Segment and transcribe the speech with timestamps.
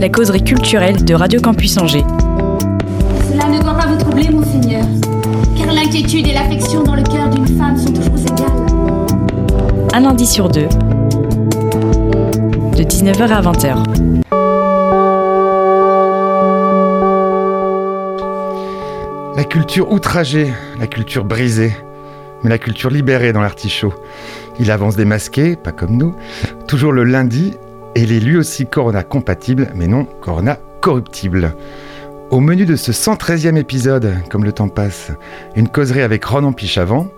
[0.00, 2.06] La causerie culturelle de Radio Campus Angers.
[3.30, 4.82] Cela ne doit pas vous troubler, mon Seigneur,
[5.58, 8.46] car l'inquiétude et l'affection dans le cœur d'une femme sont toujours égales.
[9.92, 10.68] Un lundi sur deux.
[12.78, 13.76] De 19h à 20h.
[19.36, 21.76] La culture outragée, la culture brisée,
[22.42, 23.92] mais la culture libérée dans l'artichaut.
[24.58, 26.14] Il avance démasqué, pas comme nous,
[26.66, 27.52] toujours le lundi,
[27.94, 31.54] et il est lui aussi Corona compatible, mais non Corona corruptible.
[32.30, 35.10] Au menu de ce 113e épisode, comme le temps passe,
[35.56, 37.08] une causerie avec Ronan Pichavant.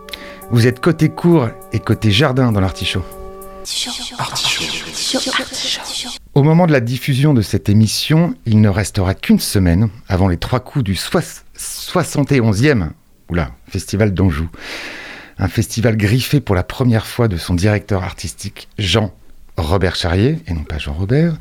[0.50, 3.04] Vous êtes côté cour et côté jardin dans l'artichaut.
[6.34, 10.38] Au moment de la diffusion de cette émission, il ne restera qu'une semaine avant les
[10.38, 11.20] trois coups du soix-
[11.56, 12.88] 71e
[13.30, 14.48] oula, Festival d'Anjou.
[15.38, 19.12] Un festival griffé pour la première fois de son directeur artistique Jean
[19.56, 21.36] Robert Charrier, et non pas Jean Robert.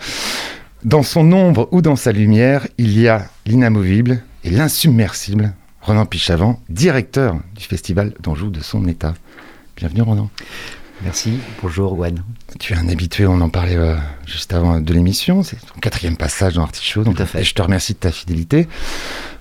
[0.84, 6.60] Dans son ombre ou dans sa lumière, il y a l'inamovible et l'insubmersible Ronan Pichavant,
[6.70, 9.14] directeur du Festival d'Anjou de son état.
[9.76, 10.30] Bienvenue Ronan.
[11.04, 12.24] Merci, bonjour Juan.
[12.60, 16.18] Tu es un habitué, on en parlait euh, juste avant de l'émission, c'est ton quatrième
[16.18, 17.42] passage dans Artichaut, donc Tout à fait.
[17.42, 18.68] et je te remercie de ta fidélité.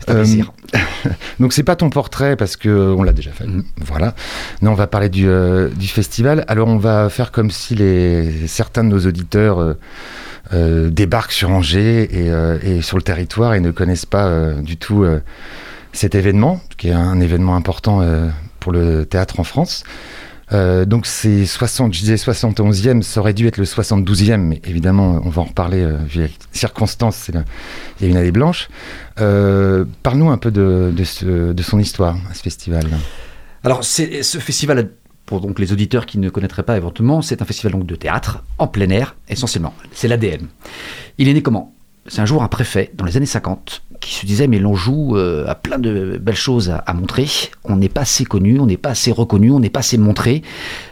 [0.00, 0.52] C'est un Euh, plaisir.
[1.40, 3.46] donc c'est pas ton portrait parce que euh, on l'a déjà fait.
[3.46, 3.64] Mhm.
[3.84, 4.14] Voilà.
[4.62, 6.44] Non, on va parler du, euh, du festival.
[6.48, 9.74] Alors on va faire comme si les certains de nos auditeurs euh,
[10.52, 14.62] euh, débarquent sur Angers et, euh, et sur le territoire et ne connaissent pas euh,
[14.62, 15.20] du tout euh,
[15.92, 18.28] cet événement, qui est un événement important euh,
[18.60, 19.82] pour le théâtre en France.
[20.52, 25.20] Euh, donc c'est 60, je disais 71e, ça aurait dû être le 72e, mais évidemment
[25.24, 27.34] on va en reparler euh, vu les circonstances, il
[28.00, 28.68] y a une année blanche.
[29.20, 30.92] Euh, Parle-nous un peu de,
[31.62, 32.86] son histoire ce festival.
[33.62, 34.90] Alors, ce festival,
[35.26, 38.42] pour donc les auditeurs qui ne connaîtraient pas éventuellement, c'est un festival donc de théâtre,
[38.58, 39.74] en plein air, essentiellement.
[39.92, 40.48] C'est l'ADN.
[41.18, 41.74] Il est né comment?
[42.06, 45.46] C'est un jour un préfet, dans les années 50, qui se disait, mais l'Anjou euh,
[45.46, 47.26] a plein de belles choses à, à montrer.
[47.64, 50.42] On n'est pas assez connu, on n'est pas assez reconnu, on n'est pas assez montré.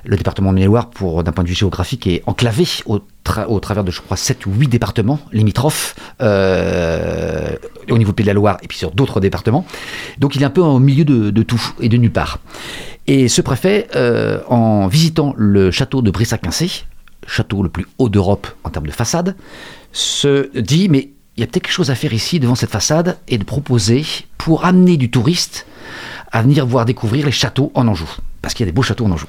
[0.04, 3.58] Le département de Maine-et-Loire, pour d'un point de vue géographique, est enclavé au, tra- au
[3.60, 7.56] travers de, je crois, 7 ou 8 départements limitrophes, euh,
[7.90, 9.64] au niveau Pays de la Loire, et puis sur d'autres départements.
[10.18, 12.38] Donc il est un peu au milieu de, de tout et de nulle part.
[13.06, 16.84] Et ce préfet, euh, en visitant le château de Brissac-Quincé,
[17.26, 19.34] château le plus haut d'Europe en termes de façade,
[19.92, 23.16] se dit mais il y a peut-être quelque chose à faire ici devant cette façade
[23.28, 24.04] et de proposer
[24.38, 25.66] pour amener du touriste
[26.32, 28.10] à venir voir découvrir les châteaux en Anjou,
[28.42, 29.28] parce qu'il y a des beaux châteaux en Anjou.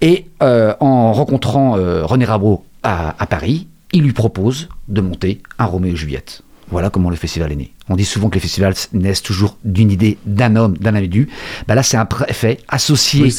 [0.00, 5.66] Et euh, en rencontrant euh, René Rabot à, Paris, il lui propose de monter un
[5.66, 6.42] Roméo et Juliette.
[6.70, 7.72] Voilà comment le festival est né.
[7.90, 11.28] On dit souvent que les festivals naissent toujours d'une idée d'un homme, d'un individu.
[11.68, 13.30] Ben là, c'est un préfet associé.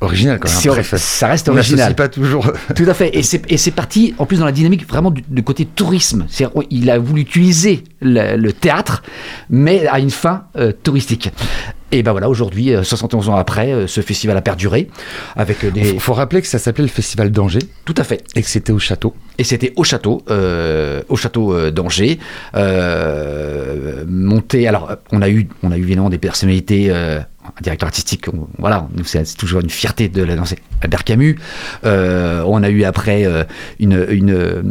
[0.00, 0.84] Original quand même.
[0.84, 1.94] Ça reste original.
[1.94, 2.52] pas toujours.
[2.74, 3.10] Tout à fait.
[3.16, 6.26] Et c'est, parti, en plus, dans la dynamique vraiment du, du côté tourisme.
[6.28, 9.02] C'est-à-dire, il a voulu utiliser le, le théâtre,
[9.50, 11.30] mais à une fin euh, touristique.
[11.92, 14.88] Et ben voilà, aujourd'hui, euh, 71 ans après, euh, ce festival a perduré
[15.36, 15.92] avec euh, des.
[15.92, 18.24] Il faut rappeler que ça s'appelait le Festival d'Angers Tout à fait.
[18.34, 19.14] et que c'était au château.
[19.38, 22.18] Et c'était au château, euh, au château euh, d'Angers,
[22.56, 24.66] euh, monté.
[24.66, 27.20] Alors, on a eu, on a eu évidemment des personnalités, euh,
[27.58, 28.26] un directeur artistique.
[28.32, 30.58] on- voilà, c'est toujours une fierté de l'annoncer.
[30.82, 31.38] Albert Camus.
[31.84, 33.44] Euh, on a eu après euh,
[33.80, 34.62] une, une, euh,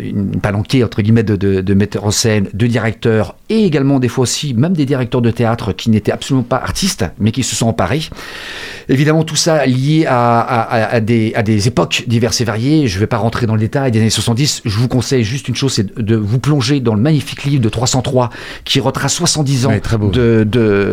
[0.00, 4.08] une palanquée entre guillemets de, de, de metteurs en scène, de directeurs et également des
[4.08, 7.54] fois aussi même des directeurs de théâtre qui n'étaient absolument pas artistes, mais qui se
[7.54, 8.02] sont emparés.
[8.88, 12.88] Évidemment, tout ça lié à, à- à- à des, à des époques diverses et variées.
[12.88, 14.62] Je ne vais pas rentrer dans le détail des années 70.
[14.64, 17.68] Je vous conseille juste une chose, c'est de, vous plonger dans le magnifique livre de
[17.68, 18.30] 303
[18.64, 19.80] qui retrace 70 ans Ouais,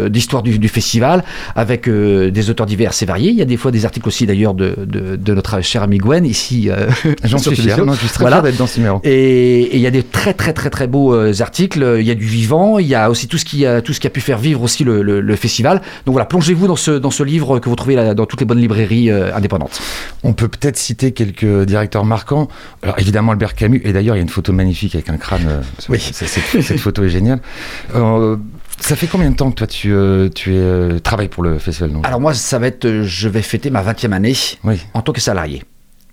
[0.10, 1.19] d'histoire du, du festival
[1.56, 3.30] avec euh, des auteurs divers et variés.
[3.32, 5.98] Il y a des fois des articles aussi d'ailleurs de, de- de notre cher ami
[5.98, 6.70] Gwen ici.
[6.70, 6.88] euh,
[7.24, 7.78] J'en suis fier.
[7.78, 8.38] je suis très Voilà.
[8.38, 9.00] fier d'être dans ce numéro.
[9.04, 9.20] Et
[9.62, 11.98] et il y a des très très très très beaux euh, articles.
[12.00, 12.80] Il y a du vivant.
[12.80, 14.62] Il y a aussi tout ce qui a tout ce qui a pu faire vivre
[14.62, 15.82] aussi le, le- le festival.
[16.06, 18.46] Donc voilà, plongez-vous dans ce dans ce livre que vous trouvez là, dans toutes les
[18.46, 19.80] bonnes librairies euh, indépendantes.
[20.24, 22.48] On peut peut-être citer quelques directeurs marquants.
[22.84, 25.62] Alors évidemment Albert Camus, et d'ailleurs il y a une photo magnifique avec un crâne.
[25.90, 26.00] Oui.
[26.00, 27.40] cette photo est géniale.
[27.96, 28.38] Euh,
[28.80, 31.58] ça fait combien de temps que toi tu, euh, tu es, euh, travailles pour le
[31.60, 32.06] festival donc?
[32.08, 34.34] Alors moi, ça va être, euh, je vais fêter ma 20e année
[34.64, 34.80] Oui.
[34.94, 35.64] en tant que salarié.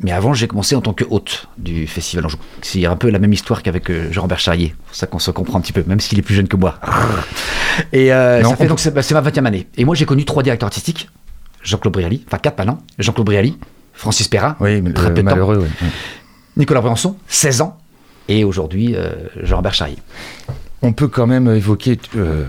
[0.02, 2.36] Mais avant, j'ai commencé en tant que hôte du Festival Anjou.
[2.60, 4.74] C'est un peu la même histoire qu'avec Jean-Robert Charrier.
[4.76, 6.56] C'est pour ça qu'on se comprend un petit peu, même s'il est plus jeune que
[6.56, 6.78] moi.
[7.94, 9.66] Et Non, ça fait on- donc c'est bah, ma 20e année.
[9.78, 11.08] Et moi, j'ai connu trois directeurs artistiques.
[11.62, 12.78] Jean-Claude Brialy, enfin quatre maintenant.
[12.98, 13.56] Jean-Claude Brialy,
[13.94, 15.30] Francis Perrin, Oui, très peu temps.
[15.30, 15.58] malheureux.
[15.60, 15.68] Ouais.
[16.58, 17.78] Nicolas Briançon, 16 ans.
[18.28, 18.94] Et aujourd'hui,
[19.42, 19.96] Jean-Robert Charrier.
[20.82, 22.44] On peut quand même évoquer, euh,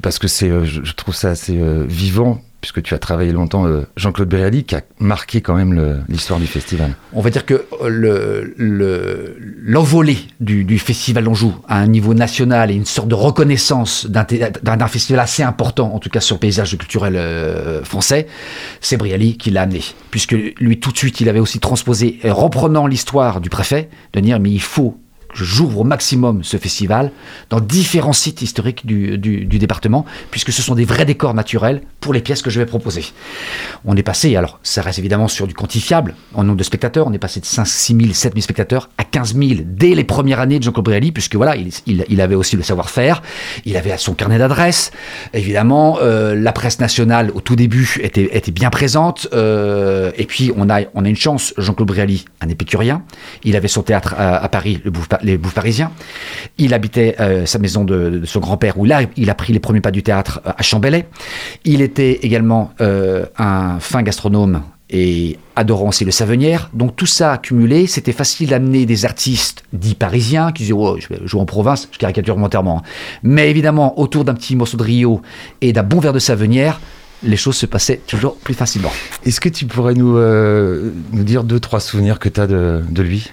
[0.00, 3.66] parce que c'est, euh, je, trouve ça assez euh, vivant, puisque tu as travaillé longtemps,
[3.96, 6.96] Jean-Claude Béali, qui a marqué quand même l'histoire du festival.
[7.12, 12.74] On va dire que le- le- l'envolée du, Festival d'Anjou à un niveau national et
[12.74, 17.16] une sorte de reconnaissance d'un festival assez important, en tout cas sur le paysage culturel
[17.84, 18.26] français,
[18.80, 19.82] c'est Brialy qui l'a amené.
[20.10, 24.40] Puisque lui, tout de suite, il avait aussi transposé, reprenant l'histoire du préfet, de dire
[24.40, 24.98] mais il faut
[25.34, 27.10] j'ouvre au maximum ce festival
[27.50, 32.12] dans différents sites historiques du, du- département, puisque ce sont des vrais décors naturels pour
[32.14, 33.04] les pièces que je vais proposer.
[33.84, 37.12] On est passé, alors ça reste évidemment sur du quantifiable en nombre de spectateurs, on
[37.12, 40.40] est passé de 5, 6 000, 7 000 spectateurs à 15 000 dès les premières
[40.40, 43.22] années de Jean-Claude Brialy, puisque voilà, il, il- avait aussi le savoir-faire,
[43.64, 44.90] il avait son carnet d'adresses,
[45.34, 50.52] évidemment, euh, la presse nationale au tout début était, était bien présente, euh, et puis
[50.56, 53.02] on a, on a une chance, Jean-Claude Brialy, un épicurien,
[53.44, 55.90] il avait son théâtre à, à Paris, le Bouffe- les Bouffes Parisiens,
[56.58, 59.80] il habitait euh, sa maison de, son grand-père, où là, il a pris les premiers
[59.80, 61.06] pas du théâtre euh, à Chambellet,
[61.64, 66.70] il était également euh, un fin gastronome et adorant aussi le Savenière.
[66.72, 71.08] Donc tout ça accumulé, c'était facile d'amener des artistes dits parisiens qui disaient oh, je
[71.08, 72.78] vais jouer en province, je caricature volontairement.
[72.78, 72.82] hein.
[73.22, 75.20] Mais évidemment, autour d'un petit morceau de Rio
[75.60, 76.80] et d'un bon verre de Savenière,
[77.22, 78.92] les choses se passaient toujours plus facilement.
[79.26, 83.02] Est-ce que tu pourrais nous, nous dire deux, trois souvenirs que tu as de, de
[83.02, 83.30] lui?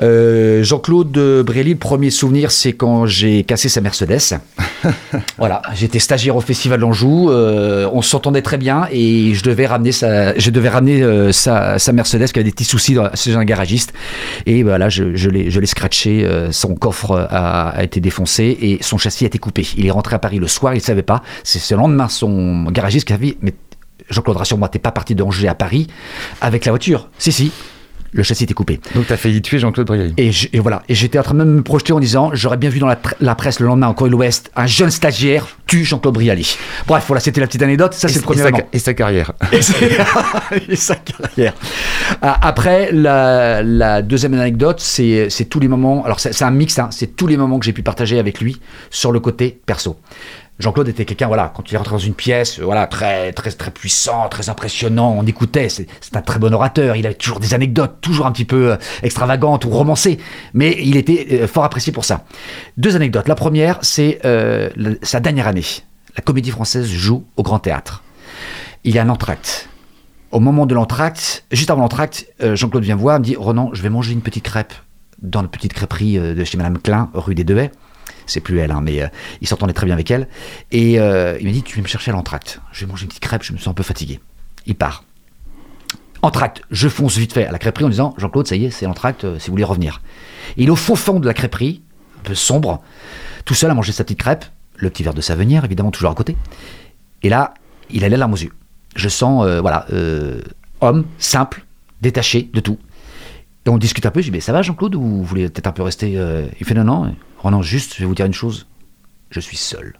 [0.00, 4.38] Euh, Jean-Claude Brély, le premier souvenir, c'est quand j'ai cassé sa Mercedes.
[5.38, 9.92] voilà, j'étais stagiaire au Festival d'Anjou, euh, on s'entendait très bien et je devais ramener
[9.92, 13.34] sa, je devais ramener euh, sa, sa Mercedes qui avait des petits soucis dans, chez
[13.34, 13.92] un garagiste.
[14.44, 18.78] Et voilà, je, je l'ai, je l'ai scratché, son coffre a, a été défoncé et
[18.82, 19.66] son châssis a été coupé.
[19.76, 21.22] Il est rentré à Paris le soir, il ne savait pas.
[21.44, 23.54] C'est ce lendemain son garagiste qui a dit, mais
[24.10, 25.88] Jean-Claude, rassure-moi, t'es pas parti d'Angers à Paris
[26.40, 27.08] avec la voiture.
[27.18, 27.52] Si, si.
[28.12, 28.80] Le châssis était coupé.
[28.94, 30.14] Donc tu as failli tuer Jean-Claude Brialy.
[30.16, 30.82] Et, je- et voilà.
[30.88, 32.86] Et j'étais en train de me projeter en disant, j'aurais bien vu dans
[33.20, 36.56] la, presse le lendemain en Corée de l'Ouest, un jeune stagiaire tue Jean-Claude Brialy.
[36.86, 37.94] Bref, voilà, c'était la petite anecdote.
[37.94, 39.32] Ça, c'est le premier et sa, et sa carrière.
[40.68, 41.52] Et sa carrière.
[42.22, 46.04] Ah, Après, la, la deuxième anecdote, c'est tous les moments.
[46.04, 48.40] Alors, c'est c'est un mix, hein, c'est tous les moments que j'ai pu partager avec
[48.40, 48.60] lui
[48.90, 49.96] sur le côté perso.
[50.58, 53.70] Jean-Claude était quelqu'un, voilà, quand il rentré dans une pièce, euh, voilà, très, très, très
[53.70, 58.00] puissant, très impressionnant, on écoutait, c'est un très bon orateur, il avait toujours des anecdotes,
[58.00, 60.18] toujours un petit peu euh, extravagantes ou romancées,
[60.54, 62.24] mais il était euh, fort apprécié pour ça.
[62.78, 63.28] Deux anecdotes.
[63.28, 64.20] La première, c'est
[65.02, 65.64] sa dernière année.
[66.16, 68.02] La comédie française joue au Grand Théâtre.
[68.84, 69.68] Il y a un entracte.
[70.30, 73.90] Au moment de l'entracte, juste avant l'entracte, Jean-Claude vient voir, me dit Ronan, je vais
[73.90, 74.72] manger une petite crêpe
[75.20, 77.70] dans la petite crêperie de chez Madame Klein, rue des Deux Haies.
[78.26, 79.08] C'est plus elle, hein, mais euh,
[79.40, 80.28] il s'entendait très bien avec elle.
[80.72, 82.60] Et euh, il m'a dit Tu viens me chercher à l'entracte.
[82.72, 84.20] Je vais manger une petite crêpe, je me sens un peu fatigué.
[84.66, 85.04] Il part.
[86.22, 88.86] Entracte, je fonce vite fait à la crêperie en disant Jean-Claude, ça y est, c'est
[88.86, 90.02] l'entracte, euh, si vous voulez revenir.
[90.56, 91.82] Et il est au fond fond de la crêperie,
[92.18, 92.82] un peu sombre,
[93.44, 94.44] tout seul à manger sa petite crêpe,
[94.76, 96.36] le petit verre de Savenière, évidemment, toujours à côté.
[97.22, 97.54] Et là,
[97.90, 98.52] il a les larmes aux yeux.
[98.96, 99.86] Je sens, voilà,
[100.80, 101.64] homme, simple,
[102.02, 102.78] détaché de tout.
[103.64, 105.66] Et on discute un peu, je dis, mais ça va Jean-Claude ou vous voulez peut-être
[105.66, 106.18] un peu rester
[106.58, 108.66] Il fait, non, non, Ronan, juste, je vais vous dire une chose,
[109.30, 109.98] je suis seul.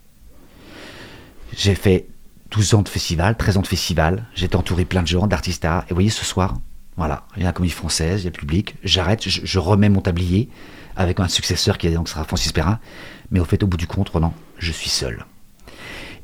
[1.57, 2.07] J'ai fait
[2.51, 5.69] 12 ans de festival, 13 ans de festival, j'étais entouré plein de gens, d'artistes, et
[5.89, 6.55] vous voyez, ce soir,
[6.97, 9.89] voilà, il y a la comédie française, il y a le public, j'arrête, je, remets
[9.89, 10.49] mon tablier
[10.97, 12.79] avec un successeur qui donc sera Francis Perrin,
[13.31, 15.27] mais au fait, au bout du compte, Ronan, je suis seul.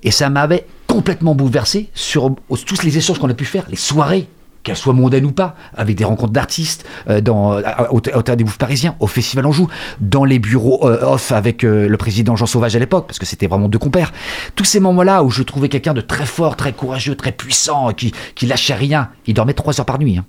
[0.02, 2.34] Et ça m'avait complètement bouleversé sur
[2.66, 4.28] tous les échanges qu'on a pu faire, les soirées,
[4.62, 8.36] qu'elles soient mondaines ou pas, avec des rencontres d'artistes, euh, dans, à- au, au Théâtre
[8.36, 9.68] des Bouffes Parisiens, au Festival Anjou,
[10.00, 13.26] dans les bureaux euh, off avec euh, le président Jean Sauvage à l'époque, parce que
[13.26, 14.12] c'était vraiment deux compères.
[14.54, 18.12] Tous ces moments-là où je trouvais quelqu'un de très fort, très courageux, très puissant, qui,
[18.34, 19.08] qui lâchait rien.
[19.26, 20.18] Il dormait trois heures par nuit.
[20.18, 20.24] Hein.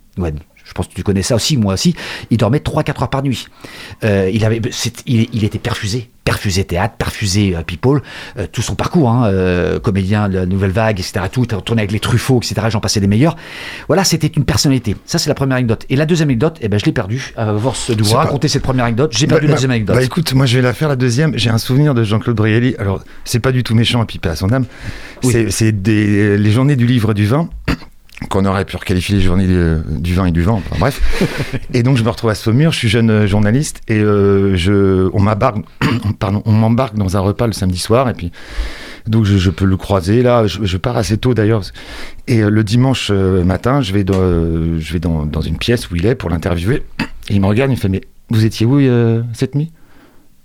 [0.66, 1.96] Je pense que tu connais ça aussi, moi aussi.
[2.30, 3.48] Il dormait 3-4 heures par nuit.
[4.04, 4.62] Euh, il, avait,
[5.06, 6.10] il, il était perfusé.
[6.24, 8.02] Perfusé théâtre, perfusé euh, people.
[8.38, 11.26] Euh, tout son parcours, hein, euh, comédien de la Nouvelle Vague, etc.
[11.30, 12.68] Tout, tourné avec les Truffauts, etc.
[12.70, 13.36] J'en passais des meilleurs.
[13.88, 14.96] Voilà, c'était une personnalité.
[15.06, 15.86] Ça, c'est la première anecdote.
[15.90, 17.34] Et la deuxième anecdote, eh ben, je l'ai perdue.
[17.62, 19.96] Force de vous pas- raconter cette première anecdote, j'ai perdu Bah, la deuxième bah, anecdote.
[19.98, 21.38] Bah écoute, moi je vais la faire la deuxième.
[21.38, 22.76] J'ai un souvenir de Jean-Claude Brialy.
[22.80, 24.66] Alors, c'est pas du tout méchant à piper à son âme.
[25.24, 25.48] Oui.
[25.50, 27.50] C'est des- les journées du livre du vin.
[28.30, 31.02] Qu'on aurait pu requalifier les journées du, vin et du vin, enfin, bref.
[31.74, 35.10] et donc je me retrouve à Saumur, je suis jeune euh, journaliste et euh, je,
[35.14, 35.58] on m'embarque,
[36.20, 38.32] pardon, on m'embarque dans un repas le samedi soir et puis
[39.08, 40.48] Donc je, je peux le croiser là.
[40.48, 41.64] Je, je pars assez tôt d'ailleurs.
[42.28, 45.90] Et euh, le dimanche matin, je vais, dans, euh, je vais dans, dans une pièce
[45.92, 46.84] où il est pour l'interviewer.
[47.30, 48.80] Et il me regarde, il me fait Mais vous étiez où
[49.34, 49.72] cette nuit?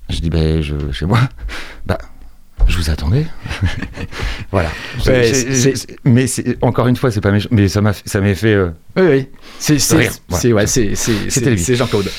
[0.09, 1.21] Je dis Ben, je, chez moi.
[1.87, 1.99] Bah,
[2.69, 3.27] je vous attendais.
[4.53, 4.69] voilà.
[5.07, 5.33] Ouais,
[6.05, 6.27] mais
[6.63, 7.49] encore une fois, c'est pas méchant.
[7.51, 8.55] Mais ça m'a ça m'a fait.
[8.55, 9.29] euh, Oui, oui.
[9.59, 11.59] C'est c'est- Rire, c'est- ouais, c'est- c'est- C'était c'est- lui.
[11.59, 12.11] c'est Jean-Claude.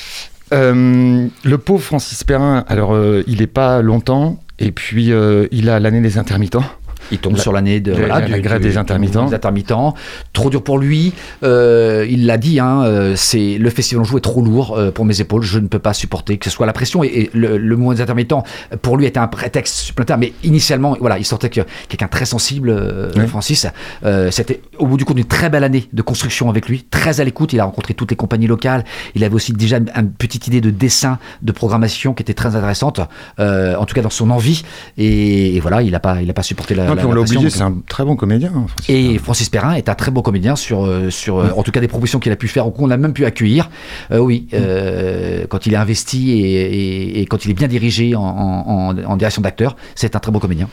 [0.51, 5.11] Euh, le pauvre Francis Perrin, alors euh, il est pas longtemps, et puis
[5.51, 6.63] il a l'année des intermittents.
[7.11, 9.25] Il tombe La- sur l'année de la- voilà, la grève des intermittents.
[9.27, 9.93] des intermittents.
[10.33, 11.13] Trop dur pour lui.
[11.43, 12.59] Euh, il l'a dit.
[12.59, 15.41] Hein, euh, c'est le festival Anjou est trop lourd euh, pour mes épaules.
[15.43, 17.03] Je ne peux pas supporter que ce soit la pression.
[17.03, 18.43] Et, et le, le mouvement des intermittents
[18.81, 20.17] pour lui était un prétexte supplémentaire.
[20.17, 23.27] Mais initialement, voilà, il sortait que quelqu'un de très sensible, euh, Oui.
[23.27, 23.67] Francis.
[24.05, 26.85] Euh, C'était au bout du compte une très belle année de construction avec lui.
[26.89, 27.53] Très à l'écoute.
[27.53, 28.83] Il a rencontré toutes les compagnies locales.
[29.15, 32.55] Il avait aussi déjà une, une petite idée de dessin, de programmation qui était très
[32.55, 32.99] intéressante.
[33.39, 34.63] euh, en tout cas dans son envie.
[34.97, 36.85] Et, et voilà, il n'a pas, il a pas supporté la.
[36.85, 38.51] Non, la- puis on la oublié, c'est un très bon comédien.
[38.55, 39.19] hein, Francis et Perrin.
[39.23, 41.87] Francis Perrin est un très beau comédien sur, euh, sur euh, en tout cas des
[41.87, 43.69] propositions qu'il a pu faire ou qu'on a même pu accueillir.
[44.11, 48.15] Euh, oui, euh, quand il est investi et, et- et quand il est bien dirigé
[48.15, 50.67] en, en- en- en direction d'acteur, c'est un très beau comédien.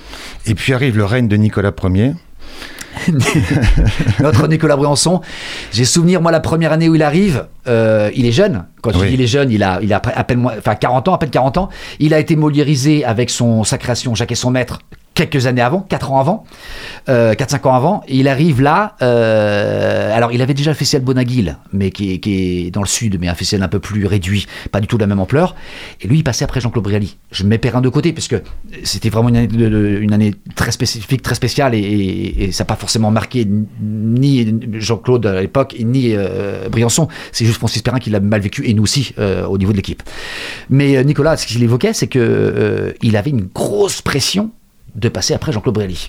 [0.47, 2.13] Et puis arrive le règne de Nicolas Ier.
[4.21, 5.21] Notre Nicolas Briançon,
[5.73, 8.65] j'ai souvenir, moi, la première année où il arrive, euh, il est jeune.
[8.83, 9.09] Quand je Oui.
[9.09, 11.31] dis il est jeune, il a, il a à peine, enfin 40 ans, à peine
[11.31, 11.69] 40 ans.
[12.01, 14.79] Il a été moliérisé avec son, sa création Jacques et son maître
[15.17, 16.45] quelques années avant, 4 ans avant,
[17.09, 18.05] euh, 4-5 ans avant.
[18.09, 22.83] Il arrive là, euh, alors il avait déjà le festival Bonaguil, mais qui est, dans
[22.83, 25.19] le sud, mais un festival un peu plus réduit, pas du tout de la même
[25.19, 25.57] ampleur.
[26.01, 27.17] Et lui, il passait après Jean-Claude Brialy.
[27.33, 28.43] Je mets Perrin de côté, parce que
[28.85, 33.47] c'était vraiment une année, très spécifique, très spéciale, et, ça n'a pas forcément marqué
[33.81, 37.09] ni Jean-Claude à l'époque, ni euh, Briançon.
[37.33, 39.77] C'est juste Francis Perrin qui l'a mal vécu, et nous aussi, euh, au niveau de
[39.77, 40.03] l'équipe.
[40.69, 44.51] Mais euh, Nicolas, ce qu'il évoquait, c'est euh, il avait une grosse pression
[44.97, 46.09] de passer après Jean-Claude Brialy.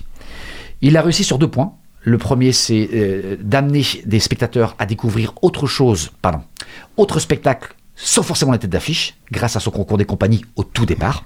[0.80, 1.74] Il a réussi sur deux points.
[2.02, 6.40] Le premier, c'est euh, d'amener des spectateurs à découvrir autre chose, pardon,
[6.96, 10.86] autre spectacle sans forcément la tête d'affiche, grâce à son concours des compagnies au tout
[10.86, 11.24] départ,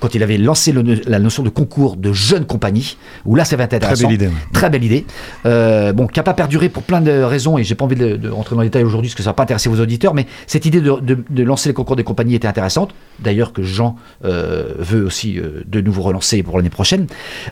[0.00, 3.56] quand il avait lancé le- la notion de concours de jeunes compagnies, où là, ça
[3.56, 4.08] va être intéressant.
[4.08, 4.30] belle idée.
[4.52, 5.06] Très belle idée.
[5.46, 8.16] Euh, bon, qui n'a pas perduré pour plein de raisons, et j'ai pas envie de,
[8.16, 10.26] de rentrer dans les détails aujourd'hui, parce que ça va pas intéresser vos auditeurs, mais
[10.46, 12.94] cette idée de, de- de lancer les concours des compagnies était intéressante.
[13.20, 17.06] D'ailleurs, que Jean euh, veut aussi euh, de nouveau relancer pour l'année prochaine.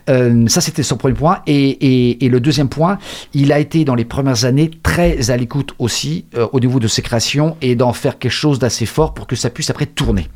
[0.09, 1.41] Ça, c'était son premier point.
[1.47, 2.99] Et, et- et le deuxième point,
[3.35, 7.03] il a été dans les premières années très à l'écoute aussi au niveau de ses
[7.03, 10.29] créations et d'en faire quelque chose d'assez fort pour que ça puisse après tourner.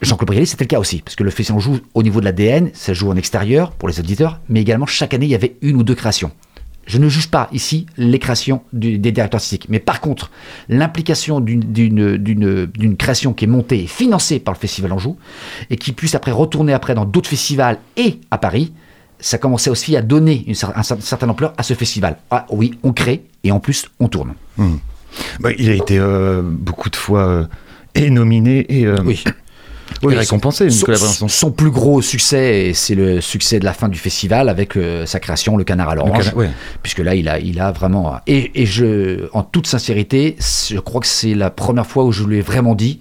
[0.00, 2.70] Jean-Claude Brialy, c'était le cas aussi, parce que le festival joue au niveau de l'ADN,
[2.74, 5.76] ça joue en extérieur pour les auditeurs, mais également chaque année, il y avait une
[5.76, 6.32] ou deux créations.
[6.84, 10.32] Je ne juge pas ici les créations des directeurs artistiques, mais par contre,
[10.68, 15.16] l'implication d'une- création qui est montée et financée par le Festival Anjou,
[15.70, 18.72] et qui puisse après retourner après dans d'autres festivals et à Paris,
[19.20, 22.16] ça commençait aussi à donner une, cer- un cer- certaine ampleur à ce festival.
[22.32, 24.34] Ah oui, on crée, et en plus, on tourne.
[25.38, 27.44] Bah, il a été euh, beaucoup de fois euh,
[27.94, 29.22] et nominé et, euh, Oui.
[30.02, 31.28] et récompensé, son, Nicolas son- Briançon.
[31.28, 35.20] son plus gros succès, c'est le succès de la fin du festival avec euh, sa
[35.20, 36.32] création, Le Canard à l'Orange.
[36.34, 36.48] Ouais.
[36.82, 38.16] Puisque là, il a, il a vraiment.
[38.26, 42.24] Et, et je, en toute sincérité, je crois que c'est la première fois où je
[42.24, 43.00] lui ai vraiment dit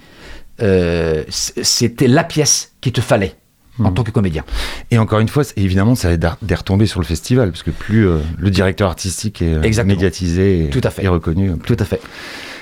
[0.62, 3.36] euh, c'était la pièce qu'il te fallait
[3.80, 3.94] en Mhm.
[3.96, 4.44] tant que comédien.
[4.92, 8.06] Et encore une fois, évidemment, ça à des retombées sur le festival, parce que plus
[8.08, 9.96] euh, le directeur artistique est Exactement.
[9.96, 11.04] médiatisé et, Tout à fait.
[11.04, 11.52] et reconnu.
[11.66, 12.00] Tout à fait.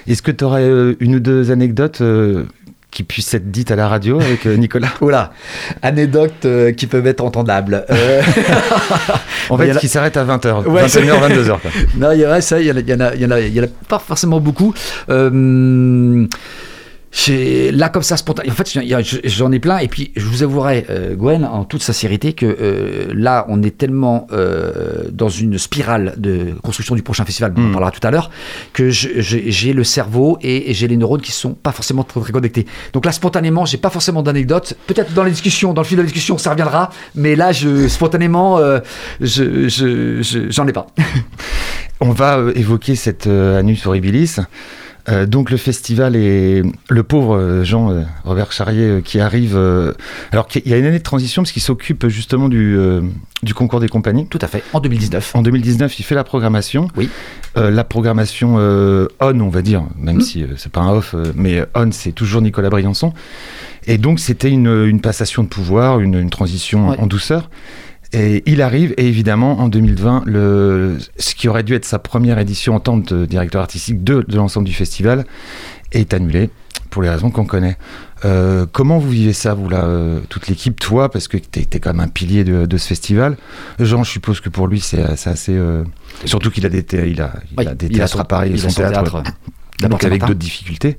[0.08, 2.44] Est-ce que tu aurais euh, une ou deux anecdotes euh,
[2.92, 5.32] qui puissent être dites à la radio avec euh, Nicolas Oula,
[5.82, 7.86] anecdotes euh, qui peuvent être entendables.
[7.90, 8.22] Euh,
[9.52, 11.48] En fait, qui s'arrête à 20h, Ouais, 21h, 22h.
[11.60, 11.72] quoi.
[11.98, 13.60] non, il y en a, il y en a, il y en a, il y
[13.60, 14.74] en a pas forcément beaucoup.
[15.10, 16.28] Euh,
[17.74, 18.54] là, comme ça, spontanément.
[18.54, 18.80] En fait,
[19.26, 19.80] j'en ai plein.
[19.80, 23.78] Et puis, je vous avouerai, euh, Gwen, en toute sincérité, que euh, là, on est
[23.78, 27.72] tellement euh, dans une spirale de construction du prochain festival, on en Mm.
[27.72, 28.30] parlera tout à l'heure,
[28.74, 32.32] que j'ai le cerveau et, et j'ai les neurones qui sont pas forcément très, très
[32.32, 32.66] connectés.
[32.94, 34.76] Donc là, spontanément, j'ai pas forcément d'anecdotes.
[34.88, 36.90] Peut-être dans les discussions, dans le fil de la discussion, ça reviendra.
[37.16, 38.60] Mais là, je, spontanément,
[39.20, 40.88] je, je, je- j'en ai pas.
[42.02, 44.38] On va évoquer cette Anus Horribilis.
[45.10, 49.58] Euh, donc le festival et le pauvre euh, Jean euh, Robert Charrier qui arrive.
[50.32, 52.78] alors qu'il y a une année de transition parce qu'il s'occupe justement du,
[53.44, 54.28] du concours des compagnies.
[54.28, 55.36] Tout à fait, en 2019.
[55.36, 56.88] En 2019, il fait la programmation.
[56.96, 57.10] Oui.
[57.56, 60.22] La programmation on, on va dire, même Mhm.
[60.22, 63.14] si c'est pas un off, mais on, c'est toujours Nicolas Briançon.
[63.88, 66.98] Et donc, c'était une, une passation de pouvoir, une, une transition Ouais.
[67.00, 67.50] en douceur.
[68.12, 72.40] Et il arrive, et évidemment, en 2020, le, ce qui aurait dû être sa première
[72.40, 75.26] édition en tant que directeur artistique de, de l'ensemble du festival
[75.92, 76.50] est annulé
[76.90, 77.78] pour les raisons qu'on connaît.
[78.26, 81.66] Euh, comment vous vivez ça, vous, là, euh, toute l'équipe, toi, parce que tu es,
[81.80, 83.38] quand même un pilier de, de ce festival.
[83.80, 85.54] Jean, je suppose que pour lui, c'est assez.
[85.56, 85.84] euh,
[86.26, 88.26] surtout qu'il a des, il a, il Oui, a des il a théâtres son- à
[88.26, 89.22] Paris et son son théâtre.
[89.22, 89.32] théâtre,
[89.88, 90.98] donc avec d'autres difficultés.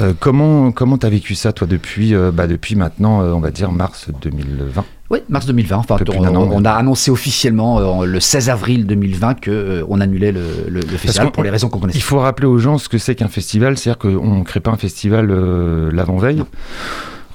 [0.00, 0.04] Mm.
[0.18, 4.84] Comment comment t'as vécu ça, toi, depuis, bah, depuis maintenant, on va dire, mars 2020
[5.10, 5.76] Oui, mars 2020.
[5.76, 10.00] Enfin, on, an, on a annoncé officiellement euh, le 16 avril 2020 que euh, on
[10.02, 11.98] annulait le, le- le festival pour les raisons qu'on connaissait.
[11.98, 14.70] Il faut rappeler aux gens ce que c'est qu'un festival, c'est-à-dire qu'on ne crée pas
[14.70, 16.42] un festival euh, l'avant-veille.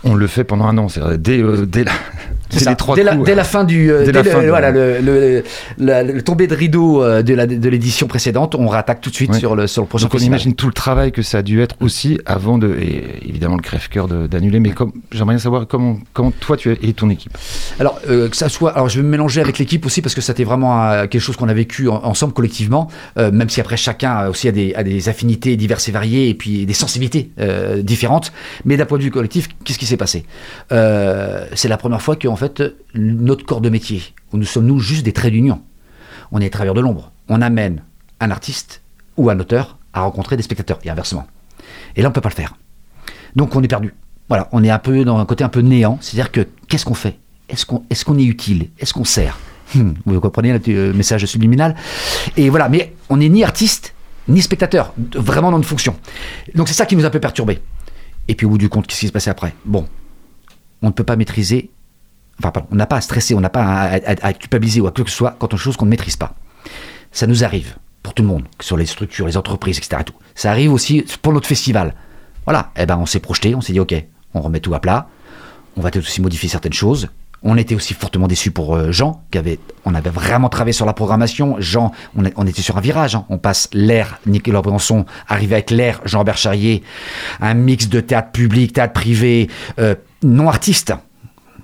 [0.04, 1.92] On le fait pendant un an, c'est-à-dire dès, dès, la,
[2.60, 4.42] C'est les trois dès, la, dès la fin du euh, Dès dès la le, fin
[4.44, 5.44] de- voilà le,
[5.80, 9.68] le, tombé de rideau euh, de l'édition précédente, on rattaque tout de suite sur le
[9.68, 12.20] sur le prochain Donc on imagine tout le travail que ça a dû être aussi
[12.26, 14.74] avant de, et évidemment le crève-cœur de- d'annuler, mais
[15.12, 17.38] j'aimerais bien savoir comment, comment toi tu et ton équipe.
[17.80, 20.22] Alors euh, que ça soit, alors je vais me mélanger avec l'équipe aussi parce que
[20.22, 23.78] c'était vraiment euh, quelque chose qu'on a vécu en- ensemble collectivement, euh, même si après
[23.78, 27.32] chacun aussi a des, a des affinités diverses et variées et puis des sensibilités
[27.82, 28.32] différentes.
[28.66, 30.26] Mais d'un point de vue collectif, qu'est-ce qui s'est passé?
[30.70, 32.36] C'est la première fois que en
[32.96, 35.62] notre corps de métier, où nous sommes nous juste des traits d'union,
[36.32, 37.12] on est travailleurs de l'ombre.
[37.30, 37.84] On amène
[38.20, 38.82] un artiste
[39.18, 41.28] ou un auteur à rencontrer des spectateurs et inversement.
[41.96, 42.56] Et là on peut pas le faire.
[43.36, 43.94] Donc on est perdu.
[44.30, 46.94] Voilà, on est un peu dans un côté un peu néant, c'est-à-dire que qu'est-ce qu'on
[46.94, 47.20] fait?
[47.50, 48.70] Est-ce qu'on est, utile?
[48.80, 49.38] Est-ce qu'on sert?
[49.76, 51.76] Hmm, Vous comprenez le euh, message subliminal?
[52.38, 53.94] Et voilà, mais on n'est ni artiste
[54.28, 55.96] ni spectateur, vraiment dans une fonction.
[56.56, 57.60] Donc c'est ça qui nous a un peu perturbé.
[58.28, 59.54] Et puis au bout du compte, qu'est-ce qui se passait après?
[59.66, 59.86] Bon,
[60.82, 61.72] on ne peut pas maîtriser,
[62.40, 65.12] enfin on n'a pas à stresser, on n'a pas à, culpabiliser ou à quoi que
[65.12, 66.36] ce soit quand on chose qu'on ne maîtrise pas.
[67.12, 70.04] Ça nous arrive pour tout le monde, sur les structures, les entreprises, etc.
[70.36, 71.94] Ça arrive aussi pour notre festival.
[72.46, 73.96] Voilà, eh ben on s'est projeté, on s'est dit ok,
[74.34, 75.08] on remet tout à plat,
[75.78, 77.10] on va peut-être aussi modifier certaines choses.
[77.46, 80.86] On était aussi fortement déçus pour euh, Jean, qui avait, on avait vraiment travaillé sur
[80.86, 81.58] la programmation.
[81.60, 83.16] Jean, on, était sur un virage.
[83.16, 83.26] hein.
[83.28, 86.84] On passe l'air Nicolas Briançon, arrivé avec l'air Jean-Robert Charrier,
[87.42, 90.94] un mix de théâtre public, théâtre privé, euh, non artiste.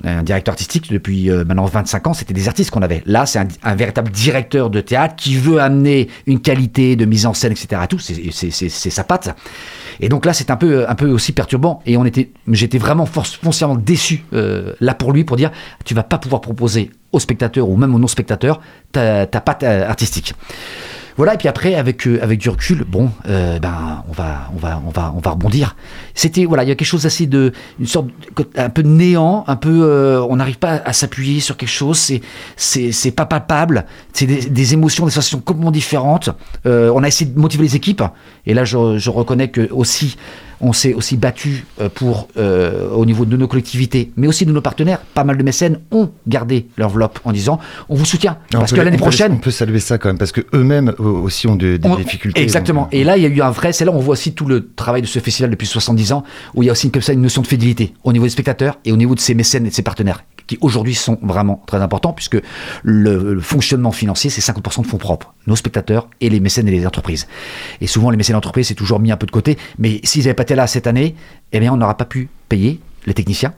[0.04, 3.04] Un directeur artistique depuis euh, maintenant 25 ans, c'était des artistes qu'on avait.
[3.06, 7.34] Là, c'est un, véritable directeur de théâtre qui veut amener une qualité de mise en
[7.34, 7.82] scène, etc.
[7.90, 9.36] Tout, c'est- sa patte.
[10.00, 11.82] Et donc là, c'est un peu, un peu aussi perturbant.
[11.86, 15.52] Et on était, j'étais vraiment foncièrement déçu euh, là pour lui pour dire,
[15.84, 19.88] tu vas pas pouvoir proposer aux spectateurs ou même aux non-spectateurs ta, ta patte euh,
[19.88, 20.34] artistique.
[21.20, 24.58] Voilà, et puis après, avec, euh, avec du recul, bon, euh, ben, on va, on
[24.58, 25.76] va, on va, on va rebondir.
[26.14, 28.88] C'était, voilà, il y a quelque chose d'assez de, une sorte, de- un peu de
[28.88, 32.22] néant, un peu, euh, on n'arrive pas à s'appuyer sur quelque chose, c'est,
[32.56, 36.30] c'est, c'est pas palpable, c'est des, émotions, des sensations complètement différentes.
[36.64, 38.04] On a essayé de motiver les équipes,
[38.46, 40.16] et là, je, je reconnais que aussi,
[40.62, 44.52] on s'est aussi battu euh, pour, euh, au niveau de nos collectivités, mais aussi de
[44.52, 45.00] nos partenaires.
[45.14, 48.98] Pas mal de mécènes ont gardé l'enveloppe en disant, on vous soutient, parce que l'année
[48.98, 51.96] prochaine, On peut saluer ça quand même, parce que eux-mêmes aussi ont de- des on-
[51.96, 52.42] difficultés.
[52.42, 52.84] Exactement.
[52.84, 53.72] donc, euh, Et là, il y a eu un vrai.
[53.74, 56.24] C'est là où on voit aussi tout le travail de ce festival depuis 70 ans,
[56.56, 58.30] où il y a aussi une, comme ça, une notion de fidélité au niveau des
[58.32, 61.62] spectateurs et au niveau de ses mécènes et de ses partenaires, qui aujourd'hui sont vraiment
[61.68, 62.40] très importants, puisque
[62.82, 66.88] le, fonctionnement financier, c'est 50% de fonds propres, nos spectateurs et les mécènes et les
[66.88, 67.28] entreprises.
[67.82, 69.60] Et souvent, les mécènes d'entreprise, c'est toujours mis un peu de côté.
[69.78, 71.14] Mais s'ils n'avaient pas été là cette année,
[71.52, 73.54] eh bien, on n'aurait pas pu payer les techniciens,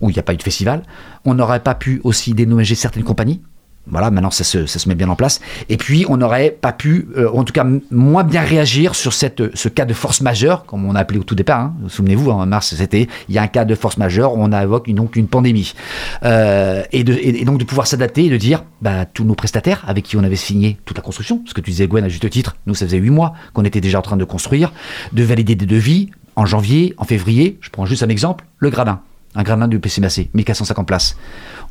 [0.00, 0.82] où il n'y a pas eu de festival.
[1.24, 3.40] On n'aurait pas pu aussi dénommager certaines compagnies.
[3.88, 5.40] Voilà, maintenant ça se, met bien en place.
[5.68, 9.56] Et puis on n'aurait pas pu, euh, en tout cas moins bien réagir sur cette,
[9.56, 11.60] ce cas de force majeure, comme on a appelé au tout départ.
[11.60, 11.74] hein.
[11.88, 14.96] Souvenez-vous, en mars c'était, il y a un cas de force majeure, on évoque une,
[14.96, 15.74] donc une pandémie.
[16.22, 17.02] Euh, et,
[17.44, 20.36] donc de pouvoir s'adapter et de dire, bah, tous nos prestataires avec qui on avait
[20.36, 22.98] signé toute la construction, ce que tu disais Gwen à juste titre, nous ça faisait
[22.98, 24.72] huit mois qu'on était déjà en train de construire,
[25.12, 27.58] de valider des devis en janvier, en février.
[27.60, 29.00] Je prends juste un exemple, le gradin.
[29.34, 31.16] Un gradin du PCMAC, 1450 places.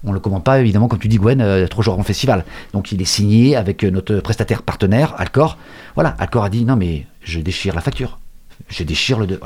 [0.03, 2.43] On ne le commande pas, évidemment, comme tu dis, Gwen, euh, trois jours en festival.
[2.73, 5.57] Donc il est signé avec euh, notre prestataire partenaire, Alcor.
[5.95, 8.19] Voilà, Alcor a dit non, mais je déchire la facture.
[8.67, 9.27] Je déchire le.
[9.27, 9.39] De...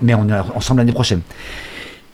[0.00, 1.20] Mais on est ensemble l'année prochaine.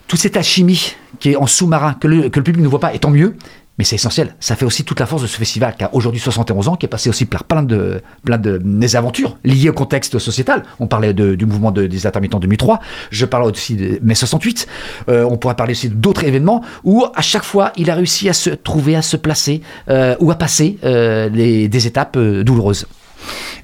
[0.09, 2.92] Toute cette alchimie qui est en sous-marin, que le, que le public ne voit pas,
[2.94, 3.37] et tant mieux,
[3.81, 4.35] mais c'est essentiel.
[4.40, 6.85] Ça fait aussi toute la force de ce festival qui a aujourd'hui 71 ans, qui
[6.85, 10.64] est passé aussi par plein de, plein de mésaventures liées au contexte sociétal.
[10.81, 12.79] On parlait du mouvement de- des intermittents de 2003,
[13.11, 14.66] je parle aussi de mai 68,
[15.09, 18.35] Euh, on pourrait parler aussi d'autres événements où à chaque fois il a réussi à
[18.35, 22.87] se trouver, à se placer euh, ou à passer euh, les- des étapes douloureuses.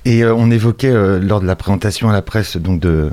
[0.07, 3.11] Et on évoquait lors de la présentation à la presse donc de,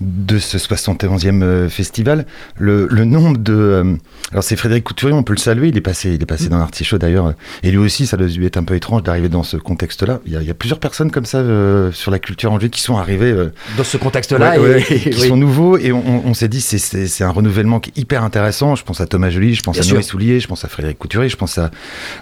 [0.00, 2.26] de ce 71e euh, festival
[2.58, 3.52] le, le nombre de.
[3.54, 3.94] euh,
[4.32, 6.58] alors c'est Frédéric Couturier, on peut le saluer, il est passé, il est passé dans
[6.58, 7.34] l'artichaut d'ailleurs.
[7.62, 10.20] Et lui aussi, ça lui être un peu étrange d'arriver dans ce contexte-là.
[10.26, 12.58] Il y, a, il y a plusieurs personnes comme ça euh, sur la culture en
[12.58, 13.30] qui sont arrivées.
[13.32, 15.28] euh, Dans ce contexte-là, Ouais, ouais, qui oui.
[15.28, 18.74] sont nouveaux et on, on- on s'est dit c'est un renouvellement qui est hyper intéressant.
[18.74, 19.94] Je pense à Thomas Joly, je pense Bien à.
[19.94, 21.70] Noé Soulier, je pense à Frédéric Couturier, je pense à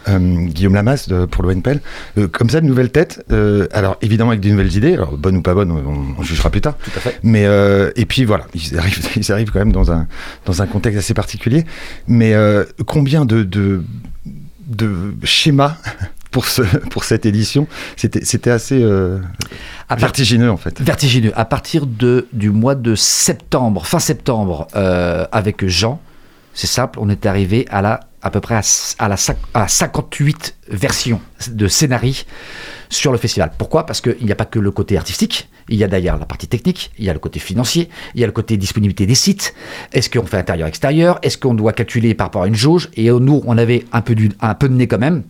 [0.08, 1.80] euh, Guillaume Lamas de- pour l'ONPL.
[2.32, 3.24] Comme ça, de nouvelles têtes.
[3.72, 6.60] alors évidemment avec des nouvelles idées, alors bonnes ou pas bonnes, on, on jugera plus
[6.60, 6.76] tard.
[6.82, 7.18] Tout à fait.
[7.22, 10.06] Mais, euh, et puis voilà, ils arrivent, ils arrivent quand même dans un,
[10.44, 11.64] dans un contexte assez particulier.
[12.06, 13.82] Mais euh, combien de, de,
[14.66, 15.76] de schémas
[16.30, 17.66] pour, ce, pour cette édition?
[17.96, 19.18] C'était assez euh,
[19.88, 20.80] À vertigineux en fait.
[20.80, 21.32] Vertigineux.
[21.34, 26.00] À partir de, du mois de septembre, fin septembre, euh, avec Jean,
[26.54, 28.62] c'est simple, on est arrivé à la à peu près à,
[28.98, 29.16] à la,
[29.54, 32.24] à 58 versions de scénarii
[32.88, 33.52] sur le festival.
[33.58, 33.86] Pourquoi?
[33.86, 36.46] Parce qu'il n'y a pas que le côté artistique, il y a d'ailleurs la partie
[36.46, 39.54] technique, il y a le côté financier, il y a le côté disponibilité des sites.
[39.92, 42.90] Est-ce qu'on fait intérieur-extérieur Est-ce qu'on doit calculer par rapport à une jauge?
[42.94, 45.22] Et nous, on avait un peu, du, un peu de nez quand même.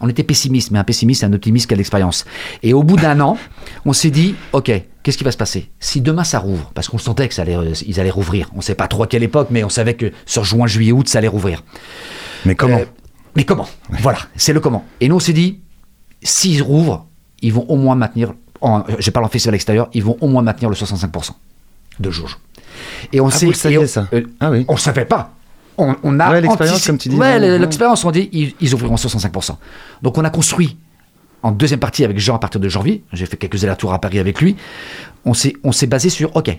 [0.00, 2.24] On était pessimiste, mais un pessimiste, un optimiste qui a l'expérience.
[2.62, 3.36] Et au bout d'un an,
[3.84, 5.70] on s'est dit, ok, qu'est-ce qui va se passer?
[5.78, 8.48] Si demain ça rouvre, parce qu'on sentait que ça allait, euh, allaient rouvrir.
[8.54, 10.92] On ne sait pas trop à quelle époque, mais on savait que sur juin, juillet,
[10.92, 11.62] août, ça allait rouvrir.
[12.46, 12.84] Mais comment Euh,
[13.36, 14.84] mais comment Voilà, c'est le comment.
[15.00, 15.60] Et nous, on s'est dit,
[16.22, 17.06] s'ils rouvrent,
[17.42, 20.42] ils vont au moins maintenir, en, je parle en festival extérieur, ils vont au moins
[20.42, 21.30] maintenir le 65%
[22.00, 22.38] de jauge.
[23.12, 24.64] Et on Ah, sait, vous le saviez, et on- ça euh, Ah oui.
[24.68, 25.32] on ne savait pas.
[25.78, 28.96] On, on a Ouais, l'expérience, comme tu dis, Ouais, l'expérience, on dit, ils, ils ouvriront
[28.96, 29.56] 65%.
[30.02, 30.76] Donc on a construit
[31.42, 33.02] en deuxième partie avec Jean à partir de janvier.
[33.14, 34.56] J'ai fait quelques allers-retours à Paris avec lui.
[35.24, 36.54] On s'est, on s'est basé sur, ok,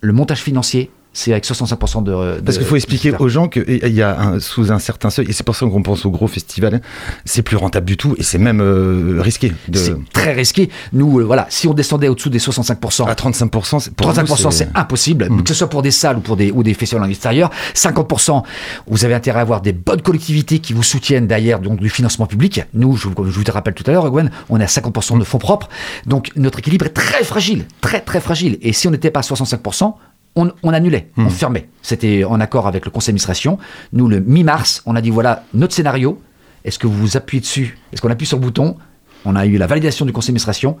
[0.00, 3.64] le montage financier, c'est avec 65% de, de- Parce qu'il faut expliquer aux gens qu'il
[3.94, 6.28] y a un, sous un certain seuil, et c'est pour ça qu'on pense au gros
[6.28, 6.80] festival, hein,
[7.24, 9.52] c'est plus rentable du tout, et c'est même euh, risqué.
[9.68, 10.70] De, C'est très risqué.
[10.92, 14.50] Nous, euh, voilà, si on descendait au-dessous des 65%, à 35%, c'est- pour nous, 35%
[14.52, 15.42] c'est impossible, Mm.
[15.42, 17.50] que ce soit pour des salles ou pour des, ou des festivals en extérieur.
[17.74, 18.42] 50%,
[18.86, 22.26] vous avez intérêt à avoir des bonnes collectivités qui vous soutiennent derrière donc, du financement
[22.26, 22.62] public.
[22.74, 25.18] Nous, je, vous- je vous le rappelle tout à l'heure, Gwen, on est à 50%
[25.18, 25.68] de fonds propres.
[26.06, 28.58] Donc notre équilibre est très fragile, très très fragile.
[28.62, 29.94] Et si on n'était pas à 65%,
[30.36, 31.68] on, on annulait, on fermait.
[31.82, 33.58] C'était en accord avec le conseil d'administration.
[33.92, 36.20] Nous, le mi-mars, on a dit voilà, notre scénario,
[36.64, 37.78] est-ce que vous vous appuyez dessus?
[37.92, 38.76] Est-ce qu'on appuie sur le bouton?
[39.24, 40.76] On a eu la validation du conseil d'administration.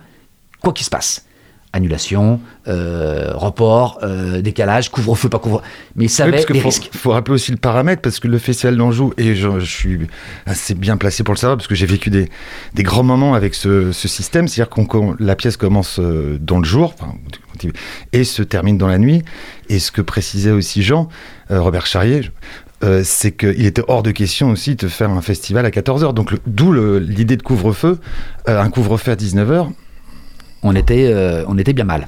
[0.62, 1.26] Quoi qu'il se passe,
[1.72, 5.62] annulation, euh, report, euh, décalage, couvre-feu, pas couvre
[5.94, 6.90] Mais ça Oui, parce faut, risques.
[6.92, 9.98] faut rappeler aussi le paramètre, parce que le festival d'Anjou, et je, je suis
[10.46, 12.28] assez bien placé pour le savoir, parce que j'ai vécu des,
[12.74, 16.58] des grands moments avec ce, ce système, c'est-à-dire qu'on qu'on- la pièce commence euh, dans
[16.58, 17.14] le jour, enfin,
[18.12, 19.22] et se termine dans la nuit.
[19.68, 21.08] Et ce que précisait aussi Jean,
[21.50, 22.30] euh, Robert Charrier,
[22.82, 26.14] euh, c'est qu'il était hors de question aussi de faire un festival à 14h.
[26.14, 27.98] Donc, d'où l'idée de couvre-feu,
[28.48, 29.68] euh, un couvre-feu à 19h.
[30.62, 32.06] On était, euh, on était bien mal.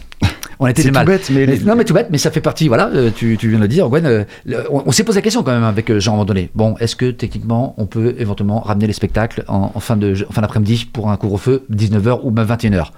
[0.61, 1.19] On était C'est bien tout mal.
[1.19, 2.69] bête, mais les- non, mais tout bête, mais ça fait partie.
[2.69, 4.07] Voilà, euh, tu, tu viens de le dire, Gwen.
[4.07, 4.25] euh,
[4.71, 6.51] on on s'est posé la question quand même avec Jean à un moment donné.
[6.55, 10.33] Bon, est-ce que techniquement, on peut éventuellement ramener les spectacles en, en fin de en
[10.33, 12.93] fin d'après-midi pour un couvre-feu 19h ou même 21h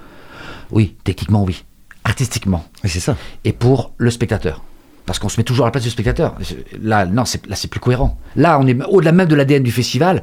[0.72, 1.64] Oui, techniquement, oui.
[2.04, 2.64] Artistiquement.
[2.84, 3.16] C'est ça.
[3.44, 4.62] et pour le spectateur.
[5.06, 6.34] Parce qu'on se met toujours à la place du spectateur.
[6.82, 8.18] Là, non, c'est, là, c'est plus cohérent.
[8.36, 10.22] Là, on est au-delà même de l'ADN du festival.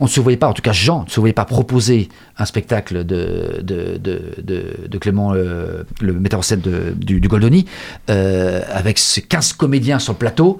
[0.00, 2.08] On ne se voyait pas, en tout cas, Jean ne se voyait pas proposer
[2.38, 6.62] un spectacle de, de, de, de, Clément, euh, le metteur en scène
[6.96, 7.66] du, du Goldoni,
[8.08, 10.58] euh, avec ses 15 comédiens sur le plateau,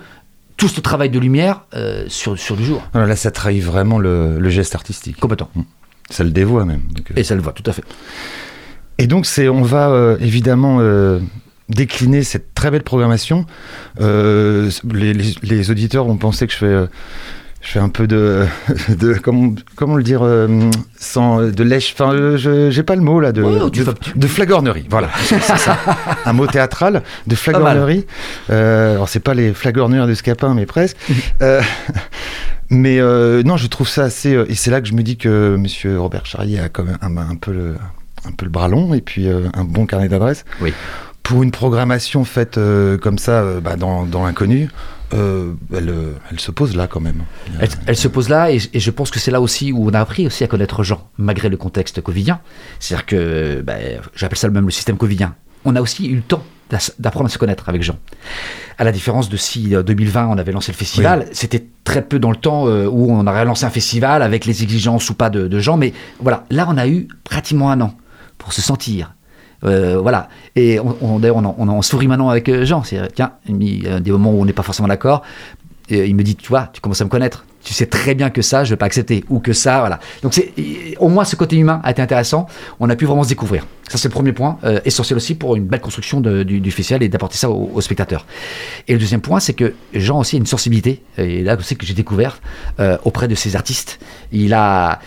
[0.57, 2.83] tout ce travail de lumière euh, sur, sur du jour.
[2.95, 5.19] Là, ça trahit vraiment le, le geste artistique.
[5.19, 5.51] Complètement.
[6.11, 6.83] Ça le dévoie même.
[6.93, 7.85] Donc, Et ça le voit, tout à fait.
[8.99, 11.19] Et donc, c'est, on va euh, évidemment euh,
[11.69, 13.47] décliner cette très belle programmation.
[14.01, 16.87] Euh, les, les- les auditeurs vont penser que je fais, euh,
[17.63, 18.45] je fais un peu de,
[18.91, 21.95] de comment, comment le dire, euh, sans de lèche.
[21.99, 24.87] Enfin, je j'ai pas le mot là de, de, fais- tu- de flagornerie.
[24.91, 25.79] Voilà, c'est ça.
[26.27, 28.07] Un mot théâtral de flagornerie.
[28.51, 30.97] Euh, alors, c'est pas les flagorneurs de Scapin, mais presque.
[31.41, 31.63] Euh,
[32.71, 32.99] mais
[33.45, 34.33] non, je trouve ça assez.
[34.49, 37.31] et c'est là que je me dis que Monsieur Robert Charrier a quand même un,
[37.31, 37.77] un peu le
[38.27, 40.45] un peu le bras long et puis euh, un bon carnet d'adresses.
[40.63, 40.73] Oui.
[41.25, 44.69] Pour une programmation faite euh, comme ça, euh, bah, dans, dans l'inconnu,
[45.15, 45.93] euh, elle,
[46.31, 47.23] elle se pose là quand même.
[47.61, 49.95] Elle, elle se pose là, et, et je pense que c'est là aussi où on
[49.95, 52.41] a appris aussi à connaître Jean, malgré le contexte covidien.
[52.79, 55.35] C'est-à-dire que, ben, j'appelle ça même le système covidien.
[55.65, 56.45] On a aussi eu le temps
[56.99, 57.97] d'apprendre à se connaître avec Jean.
[58.77, 62.19] À la différence de si euh, 2020 on avait lancé le festival, c'était très peu
[62.19, 65.49] dans le temps où on aurait lancé un festival avec les exigences ou pas de,
[65.49, 65.79] de Jean.
[65.79, 67.95] Mais voilà, là on a eu pratiquement un an
[68.37, 69.15] pour se sentir.
[69.65, 70.29] Euh, voilà.
[70.57, 72.83] Et on, on, d'ailleurs, on, en- on en sourit maintenant avec euh, Jean.
[72.83, 75.23] C'est, tiens, il y a des moments où on n'est pas forcément d'accord.
[75.89, 77.45] Et il me dit, tu vois, tu commences à me connaître.
[77.65, 79.25] Tu sais très bien que ça, je vais pas accepter.
[79.31, 79.99] Ou que ça, voilà.
[80.23, 80.53] Donc, c'est,
[80.99, 82.47] au moins, ce côté humain a été intéressant.
[82.79, 83.67] On a pu vraiment se découvrir.
[83.89, 87.03] Ça, c'est le premier point, euh, essentiel aussi pour une belle construction du, du festival
[87.03, 88.27] et d'apporter ça aux, aux spectateurs.
[88.89, 91.03] Et le deuxième point, c'est que Jean aussi a une sensibilité.
[91.19, 92.41] Et là, c'est que j'ai découvert
[92.81, 93.99] euh, auprès de ces artistes.
[94.33, 95.01] Il a,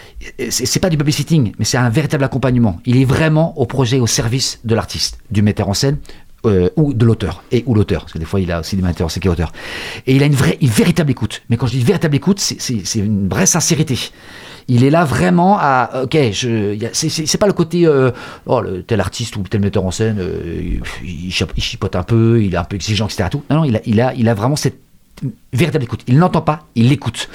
[0.49, 2.79] c'est, pas du babysitting, mais c'est un véritable accompagnement.
[2.85, 5.97] Il est vraiment au projet, au service de l'artiste, du metteur en scène,
[6.45, 8.81] euh, ou de l'auteur et ou l'auteur parce que des fois il a aussi des
[8.83, 9.31] metteurs c'est qui est
[10.05, 13.27] et il a une vraie véritable écoute mais quand je dis véritable écoute c'est, une
[13.27, 13.97] vraie sincérité
[14.69, 16.03] Il est là vraiment à.
[16.03, 16.15] Ok,
[16.93, 17.85] c'est- pas le côté.
[17.87, 18.11] euh,
[18.45, 21.95] oh, le, tel artiste ou tel metteur en scène, euh, il, il chip- il chipote
[21.95, 23.29] un peu, il est un peu exigeant, etc.
[23.31, 23.43] Tout.
[23.49, 24.77] Non, non, il a, il a, il a vraiment cette
[25.53, 26.01] véritable écoute.
[26.07, 27.29] Il n'entend pas, il l'écoute.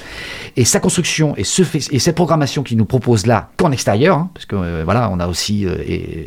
[0.55, 4.29] Et sa construction et, ce et cette programmation qu'il nous propose là, qu'en extérieur, hein,
[4.35, 5.65] parce que euh, voilà, on a aussi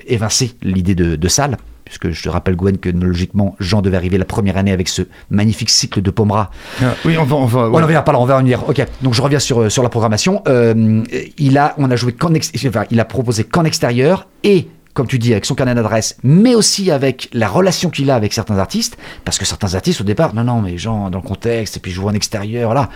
[0.08, 1.56] évincé l'idée de salle,
[1.86, 5.02] puisque je te rappelle, Gwen, que logiquement, Jean devait arriver la première année avec ce
[5.30, 6.50] magnifique cycle de Pomera
[6.82, 7.36] Ah, oui, on va.
[7.36, 8.68] On va on en revient pas là, on va en venir.
[8.68, 10.42] Ok, donc je reviens sur, euh, sur la programmation.
[10.48, 11.02] Euh,
[11.38, 15.18] il a, on a joué qu'en enfin, il a proposé qu'en extérieur et comme tu
[15.18, 18.96] dis, avec son carnet d'adresse, mais aussi avec la relation qu'il a avec certains artistes,
[19.24, 21.92] parce que certains artistes au départ, non, non, mais gens dans le contexte, et puis
[21.92, 22.88] je joue en extérieur, là.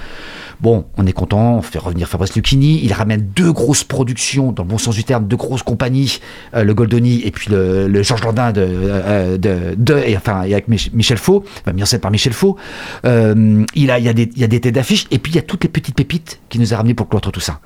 [0.60, 4.62] Bon, on est content, on fait revenir Fabrice Lucchini, il ramène deux grosses productions, dans
[4.62, 6.20] le bon sens du terme, deux grosses compagnies,
[6.54, 10.42] euh, le Goldoni et puis le, le Georges Landin de, euh, de, de- et enfin,
[10.42, 12.56] et avec Mich- Michel Faux, enfin, mis en par Michel Faux.
[13.04, 15.32] Euh, il, a, il, y a des, il y a des têtes d'affiches, et puis
[15.32, 17.60] il y a toutes les petites pépites qui nous a ramené pour clôturer tout ça.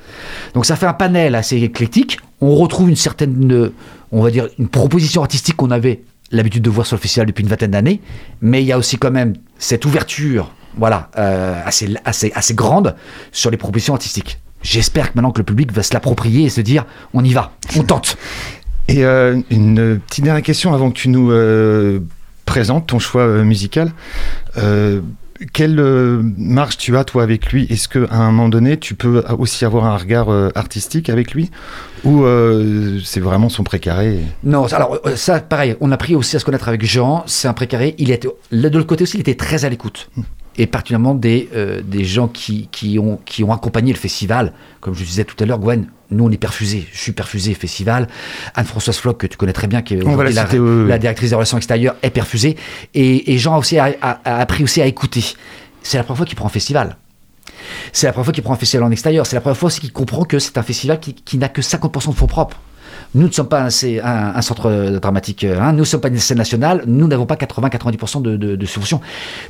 [0.55, 2.19] Donc ça fait un panel assez éclectique.
[2.47, 3.73] On retrouve une certaine, euh,
[4.13, 7.41] on va dire, une proposition artistique qu'on avait l'habitude de voir sur le festival depuis
[7.41, 8.03] une vingtaine d'années,
[8.43, 12.97] mais il y a aussi quand même cette ouverture, voilà, euh, assez, assez, assez grande
[13.33, 14.41] sur les propositions artistiques.
[14.61, 17.53] J'espère que maintenant que le public va se l'approprier et se dire, on y va,
[17.79, 18.19] on tente.
[18.89, 21.33] Et euh, une petite dernière question avant que tu nous
[22.45, 23.91] présentes ton choix musical.
[25.53, 27.67] Quelle euh, marge tu as toi avec lui?
[27.71, 31.51] Est-ce qu'à un moment donné tu peux aussi avoir un regard euh, artistique avec lui?
[32.05, 34.21] Ou euh, c'est vraiment son précaré?
[34.43, 37.53] Non, alors ça, pareil, on a appris aussi à se connaître avec Jean, c'est un
[37.53, 37.95] précaré.
[37.99, 40.11] Il était, de l'autre côté aussi, il était très à l'écoute.
[40.57, 44.53] Et particulièrement des, euh, des gens qui, qui, ont, qui ont accompagné le festival.
[44.81, 46.87] Comme je disais tout à l'heure, Gwen, nous on est perfusés.
[46.93, 48.07] Je suis perfusé festival.
[48.55, 50.89] Anne-Françoise Floch, que tu connais très bien, qui est la aujourd'hui la, citer, oui, oui.
[50.89, 52.57] la directrice des relations extérieures, est perfusée.
[52.95, 55.25] Et, et Jean a aussi a, a- a appris aussi à écouter.
[55.83, 56.97] C'est la première fois qu'il prend un festival.
[57.93, 59.27] C'est la première fois qu'il prend un festival en extérieur.
[59.27, 61.63] C'est la première fois aussi qu'il comprend que c'est un festival qui, qui n'a que
[61.63, 62.61] 50% de fonds propres.
[63.15, 66.09] Nous ne sommes pas un, un centre euh, dramatique, euh, hein, nous ne sommes pas
[66.09, 69.01] une scène nationale, nous n'avons pas 80-90% de, de, de subventions.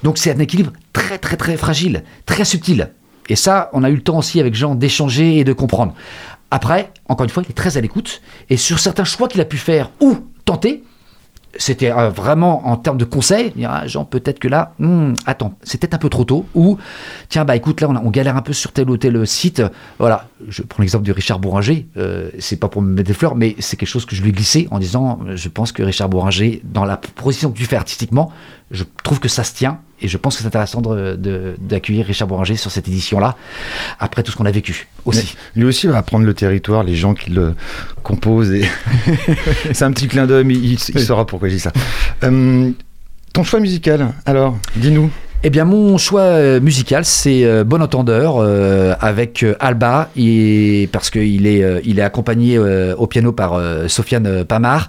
[0.03, 2.91] Donc c'est un équilibre très très très fragile, très subtil.
[3.29, 5.95] Et ça, on a eu le temps aussi avec Jean d'échanger et de comprendre.
[6.51, 8.21] Après, encore une fois, il est très à l'écoute.
[8.51, 10.85] Et sur certains choix qu'il a pu faire ou tenter,
[11.57, 15.55] c'était euh, vraiment en termes de conseils, dire, ah, Jean, peut-être que là, hmm, attends,
[15.63, 16.79] c'est peut-être un peu trop tôt, ou
[17.29, 19.63] tiens, bah écoute, là, on, galère un peu sur tel ou tel site.
[19.99, 23.37] Voilà, je prends l'exemple de Richard Bouranger, euh, c'est pas pour me mettre des fleurs,
[23.37, 25.83] mais c'est quelque chose que je lui ai glissé en disant, euh, je pense que
[25.83, 28.33] Richard Bouranger, dans la proposition que tu fais artistiquement,
[28.75, 32.57] je trouve que ça se tient, et je pense que c'est intéressant d'accueillir Richard Bouranger
[32.57, 33.37] sur cette édition-là,
[33.99, 35.37] après tout ce qu'on a vécu aussi.
[35.55, 37.55] Mais Lui aussi va apprendre le territoire, les gens qui le
[38.03, 38.53] composent.
[38.53, 38.69] Et...
[39.73, 41.73] c'est un petit clin d'œil, il saura pourquoi je dis ça.
[42.25, 42.71] Euh,
[43.33, 45.11] ton choix musical, alors, dis-nous.
[45.47, 51.11] Eh bien, mon choix euh, musical, c'est euh, Bon Entendeur euh, avec Alba, et, parce
[51.11, 54.89] qu'il est, euh, il est accompagné euh, au piano par Sofiane Pamar.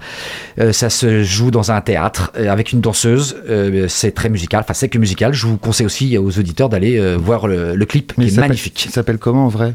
[0.72, 3.36] Ça se joue dans un théâtre avec une danseuse.
[3.90, 5.34] C'est très musical, enfin, c'est que musical.
[5.34, 8.86] Je vous conseille aussi aux auditeurs d'aller voir le, le clip, Mais qui est magnifique.
[8.86, 9.74] Il s'appelle comment en vrai?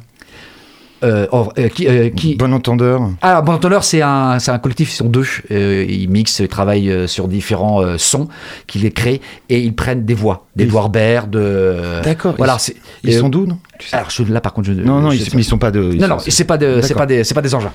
[1.03, 1.27] Euh,
[1.59, 3.01] euh, qui, euh, qui- Bon entendeur.
[3.23, 5.25] Ah, Bon Entendeur, c'est un, c'est un collectif, ils sont deux.
[5.51, 8.29] Ils mixent, ils travaillent sur différents sons
[8.67, 12.03] qu'ils les créent et ils prennent des voix, d'Edouard Baird, de.
[12.05, 12.35] D'accord.
[12.37, 13.59] Voilà, Ils, c'est- ils sont d'où, non?
[13.79, 14.73] Tu sais Alors, je, là, par contre, je.
[14.75, 15.91] Non, non, je- ils, mais ils sont pas de.
[15.93, 16.97] ils non, non, c'est pas, de, c'est D'accord.
[16.99, 17.73] pas, des, c'est pas des engins.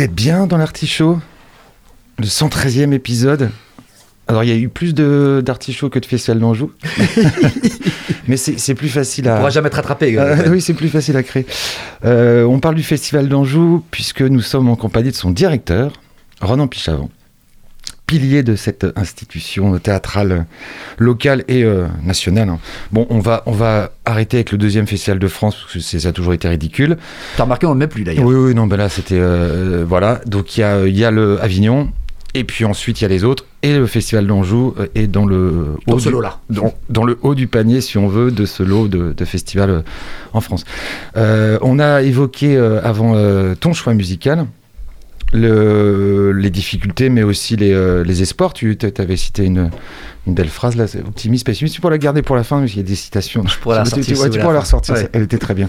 [0.00, 1.18] Vous êtes bien dans l'artichaut?
[2.18, 3.50] Le 113e épisode
[4.28, 6.70] alors, il y a eu plus d'artichauts que de festival d'Anjou.
[8.28, 9.36] Mais c'est plus facile On à.
[9.36, 10.16] pourra jamais te rattraper.
[10.16, 11.44] Euh, euh, oui, c'est plus facile à créer.
[12.04, 15.92] Euh, on parle du Festival d'Anjou puisque nous sommes en compagnie de son directeur,
[16.40, 17.10] Ronan Pichavant,
[18.10, 20.46] pilier de cette institution théâtrale
[20.98, 22.48] locale et euh, nationale.
[22.48, 22.58] hein.
[22.90, 26.08] Bon, on va, on va arrêter avec le deuxième Festival de France parce que ça
[26.08, 26.96] a toujours été ridicule.
[27.36, 28.24] T'as remarqué, on le met plus d'ailleurs.
[28.24, 29.14] Oui, oui, non, ben là, c'était.
[29.20, 30.20] euh, voilà.
[30.26, 31.88] Donc, il y a, y a le Avignon,
[32.34, 35.24] et puis ensuite, il y a les autres, et le Festival d'Anjou euh, est dans
[35.24, 35.76] le.
[35.86, 36.40] Dans haut ce du- lot-là.
[36.50, 39.70] Dans, dans le haut du panier, si on veut, de ce lot de, de festivals
[39.70, 39.82] euh,
[40.32, 40.64] en France.
[41.16, 44.46] Euh, on a évoqué euh, avant euh, ton choix musical.
[45.32, 48.52] Le, les difficultés, mais aussi les, euh, les espoirs.
[48.52, 49.70] Tu avais cité une,
[50.26, 51.74] une belle phrase là, optimiste, pessimiste.
[51.74, 53.46] Tu pourrais la garder pour la fin, parce qu'il y a des citations.
[53.46, 55.08] Je pourrais la ressortir ouais, tu vous pourrais la la ressortir, Ouais.
[55.12, 55.68] elle était très bien.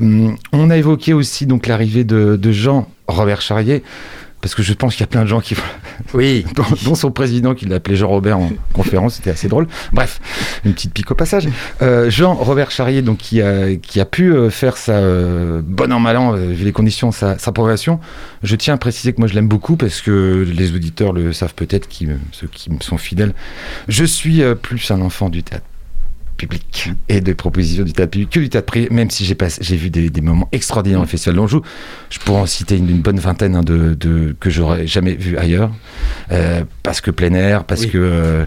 [0.00, 3.82] Hum, on a évoqué aussi donc l'arrivée de, de Jean Robert Charrier,
[4.42, 5.56] parce que je pense qu'il y a plein de gens qui,
[6.14, 6.44] Oui.
[6.84, 9.68] dont, son président qui l'appelait Jean Robert en conférence, c'était assez drôle.
[9.92, 10.20] Bref,
[10.64, 11.48] une petite pique au passage.
[11.80, 15.92] Euh, Jean Robert Charrier, donc qui a, qui a pu euh, faire sa euh, bon
[15.92, 18.00] an mal an, euh, vu les conditions, sa, sa progression.
[18.42, 21.54] Je tiens à préciser que moi je l'aime beaucoup parce que les auditeurs le savent
[21.54, 23.34] peut-être, qui, ceux qui me sont fidèles.
[23.86, 25.64] Je suis plus un enfant du théâtre
[26.46, 29.48] public et des propositions du théâtre public que du théâtre privé, même si j'ai pas-
[29.60, 31.62] j'ai vu des, des moments extraordinaires au Festival d'Anjou.
[32.10, 35.36] Je pourrais en citer une, une bonne vingtaine hein, de, de- que j'aurais jamais vu
[35.38, 35.70] ailleurs.
[36.30, 37.90] Euh, parce que plein air, parce Oui.
[37.90, 38.44] que euh,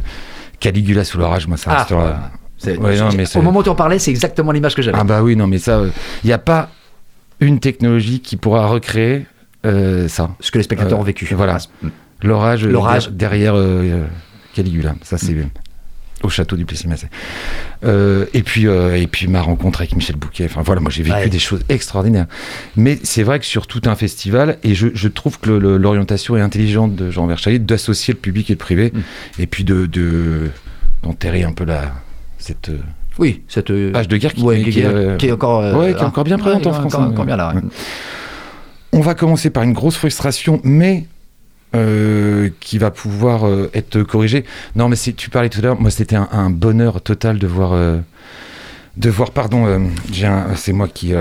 [0.60, 2.32] Caligula sous l'orage, moi ça Ah, restera.
[2.66, 4.98] Ouais, non, mais Au moment où tu en parlais, c'est exactement l'image que j'avais.
[5.00, 5.84] Ah bah oui, non mais ça,
[6.24, 6.70] il n'y a pas
[7.40, 9.26] une technologie qui pourra recréer
[9.66, 10.32] euh, ça.
[10.40, 11.28] Ce que les spectateurs ont vécu.
[11.36, 11.58] voilà.
[11.82, 11.88] Mm.
[12.24, 13.10] L'orage, L'orage.
[13.10, 13.56] der- derrière
[14.54, 14.96] Caligula.
[15.04, 15.36] Ça, c'est
[16.24, 17.08] au château du Plessis-Massé.
[17.84, 20.46] Euh, et, puis, euh, et puis ma rencontre avec Michel Bouquet.
[20.46, 21.30] Enfin voilà, moi j'ai vécu Ouais.
[21.30, 22.26] des choses extraordinaires.
[22.76, 26.42] Mais c'est vrai que sur tout un festival, et je, je trouve que l'orientation est
[26.42, 29.00] intelligente de Jean Verchaillet d'associer le public et le privé, Mm.
[29.42, 30.50] et puis de de-
[31.04, 31.92] d'enterrer un peu la,
[32.40, 32.78] cette euh,
[33.20, 36.00] Oui, cette page de guerre qui, ouais, qui, qui, est, qui est encore, ouais, qui
[36.00, 36.94] est ah, encore bien présente ouais, en France.
[36.96, 37.12] Encore, hein.
[37.12, 37.54] encore bien là.
[38.94, 41.06] On va commencer par une grosse frustration, mais
[41.76, 44.46] euh, qui va pouvoir euh, être corrigée.
[44.76, 47.74] Non, mais tu parlais tout à l'heure, moi c'était un, un bonheur total de voir,
[47.74, 47.98] euh,
[48.98, 49.90] de voir, pardon,
[50.56, 51.14] c'est moi qui,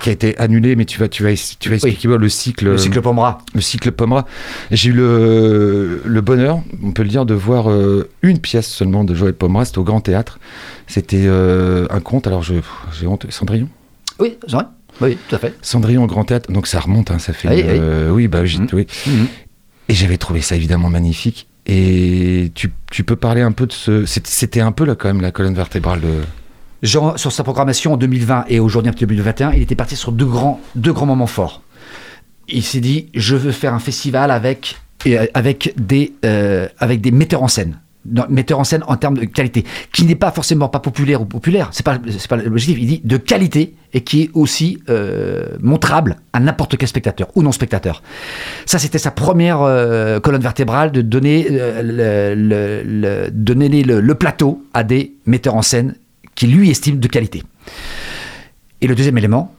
[0.00, 2.66] qui a été annulé, mais tu vas, tu vas, tu vas expliquer moi, le cycle,
[2.66, 3.38] Le cycle Pomera.
[3.54, 4.26] le cycle Pomera.
[4.70, 9.04] J'ai eu le, le bonheur, on peut le dire, de voir euh, une pièce seulement
[9.04, 10.38] de Joël Pomera, c'était au Grand Théâtre.
[10.86, 12.62] C'était euh, un conte, alors j'ai
[13.06, 13.68] honte, Cendrillon?
[14.18, 14.64] Oui, c'est vrai.
[15.02, 15.54] Oui, tout à fait.
[15.60, 17.48] Cendrillon au Grand Théâtre, donc ça remonte, hein, ça fait.
[17.48, 17.62] Oui, oui.
[17.68, 18.68] euh, oui, bah Mhm.
[18.72, 18.86] oui.
[19.06, 19.26] Mhm.
[19.88, 21.48] Et j'avais trouvé ça évidemment magnifique.
[21.66, 24.04] Et tu, tu peux parler un peu de ce.
[24.06, 26.22] c'était- un peu là, quand même la colonne vertébrale de.
[26.82, 30.26] Jean, sur sa programmation en 2020 et aujourd'hui en 2021, il était parti sur deux
[30.26, 31.62] grands, deux grands moments forts.
[32.48, 34.76] Il s'est dit, je veux faire un festival avec,
[35.34, 37.80] avec, des, euh, avec des metteurs en scène.
[38.12, 41.24] Non, metteurs en scène en termes de qualité, qui n'est pas forcément pas populaire ou
[41.24, 41.98] populaire, c'est pas,
[42.28, 46.86] pas l'objectif, il dit de qualité et qui est aussi euh, montrable à n'importe quel
[46.86, 48.02] spectateur ou non spectateur.
[48.66, 54.84] Ça, c'était sa première euh, colonne vertébrale de donner, euh, le, donner le, plateau à
[54.84, 55.94] des metteurs en scène
[56.34, 57.42] qui lui estime de qualité.
[58.82, 59.54] Et le deuxième élément,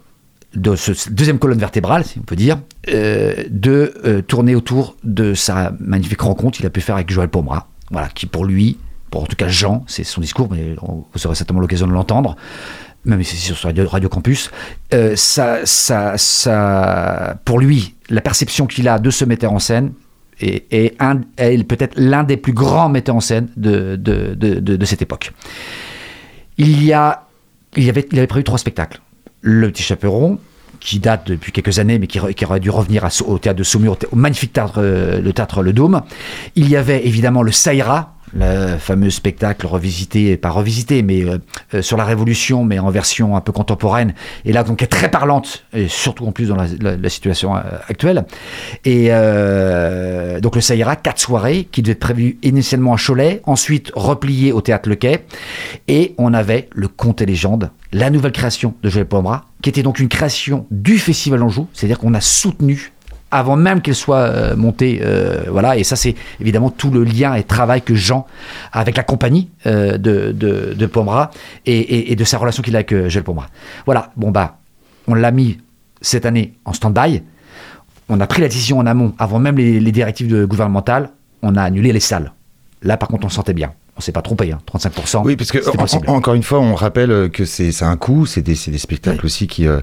[0.54, 5.74] de ce ce deuxième colonne vertébrale, si on peut dire, de tourner autour de sa
[5.80, 8.78] magnifique rencontre qu'il a pu faire avec Joël Pomera, voilà, qui pour lui,
[9.10, 12.36] pour en tout cas Jean, c'est son discours, mais vous aurez certainement l'occasion de l'entendre,
[13.06, 14.52] même si c'est sur Radio, Radio Campus,
[14.94, 19.94] euh, ça, ça, ça, pour lui, la perception qu'il a de ce metteur en scène
[20.40, 20.98] est,
[21.68, 25.32] peut-être l'un des plus grands metteurs en scène de, cette époque.
[26.58, 27.24] Il y a,
[27.76, 29.02] avait, il avait prévu trois spectacles.
[29.42, 30.40] Le Petit Chaperon,
[30.88, 34.16] qui date depuis quelques années, mais qui, aurait dû revenir au théâtre de Saumur, au
[34.16, 36.02] magnifique théâtre, euh, le théâtre Le Dôme.
[36.56, 41.38] Il y avait évidemment le Saïra, le fameux spectacle revisité, pas revisité, mais euh,
[41.73, 44.13] euh, sur la Révolution, mais en version un peu contemporaine,
[44.45, 48.25] et là donc est très parlante, et surtout en plus dans la, situation euh, actuelle.
[48.86, 49.09] Et
[50.41, 54.61] donc le Saïra, quatre soirées, qui devaient être prévues initialement à Cholet, ensuite repliées au
[54.61, 55.25] théâtre Le Quai,
[55.88, 59.84] et on avait le Conte et légende, la nouvelle création de Joël Pomera, qui était
[59.84, 62.91] donc une création du Festival Anjou, c'est-à-dire qu'on a soutenu
[63.32, 67.34] avant même qu'elle soit euh, montée, euh, voilà, et ça c'est évidemment tout le lien
[67.34, 68.25] et travail que Jean
[68.71, 70.89] a avec la compagnie euh, de, de, de
[71.65, 73.47] et, de sa relation qu'il a avec Joël Pomera.
[73.86, 74.57] Voilà, bon bah,
[75.07, 75.57] on l'a mis
[76.01, 77.23] cette année en stand-by,
[78.09, 81.09] on a pris la décision en amont, avant même les, les directives gouvernementales,
[81.41, 82.32] on a annulé les salles.
[82.82, 83.73] Là par contre on sentait bien.
[83.98, 85.24] On s'est pas trompé, hein, 35%.
[85.26, 85.58] Oui, parce que
[86.08, 89.48] en- encore une fois, on rappelle que c'est un coût, c'est des, des spectacles aussi
[89.48, 89.80] qui euh,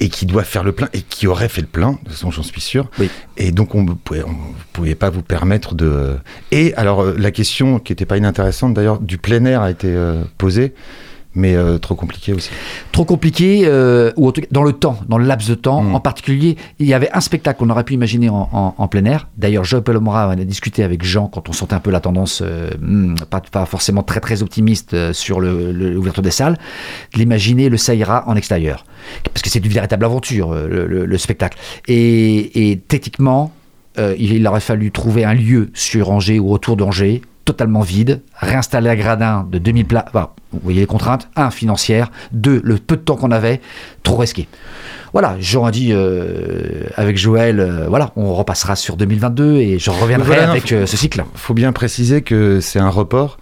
[0.00, 1.92] et qui doivent faire le plein et qui auraient fait le plein.
[1.92, 2.88] De toute façon, j'en suis sûr.
[2.98, 3.10] Oui.
[3.36, 4.34] Et donc, on ne pouvait, on
[4.72, 6.16] pouvait pas vous permettre de.
[6.50, 9.88] Et alors, euh, la question qui n'était pas inintéressante d'ailleurs du plein air a été
[9.88, 10.72] euh, posée,
[11.34, 12.50] mais euh, trop compliqué aussi.
[12.90, 15.82] trop compliqué, euh, ou en tout cas dans le temps, dans le laps de temps.
[15.82, 15.94] Mm.
[15.94, 19.04] En particulier, il y avait un spectacle qu'on aurait pu imaginer en, en- en plein
[19.04, 19.28] air.
[19.36, 22.42] D'ailleurs, Joe Pelomora en a discuté avec Jean quand on sentait un peu la tendance,
[22.44, 26.58] euh, hmm, pas, pas forcément très très optimiste sur l'ouverture des salles,
[27.14, 28.84] de l'imaginer le Saïra en extérieur.
[29.32, 31.58] Parce que c'est une véritable aventure, le, le- le spectacle.
[31.86, 33.52] Et, et techniquement,
[33.98, 38.90] il, il aurait fallu trouver un lieu sur Angers ou autour d'Angers, totalement vide, réinstaller
[38.90, 40.04] un gradin de 2000 places.
[40.08, 41.30] Enfin, vous voyez les contraintes.
[41.34, 42.10] Un, financière.
[42.30, 43.62] Deux, le peu de temps qu'on avait,
[44.02, 44.48] trop risqué.
[45.14, 50.26] Voilà, a dit euh, avec Joël, euh, voilà, on repassera sur 2022 et je reviendrai
[50.26, 51.24] Voilà, non, avec faut- euh, ce cycle.
[51.34, 53.38] faut bien préciser que c'est un report.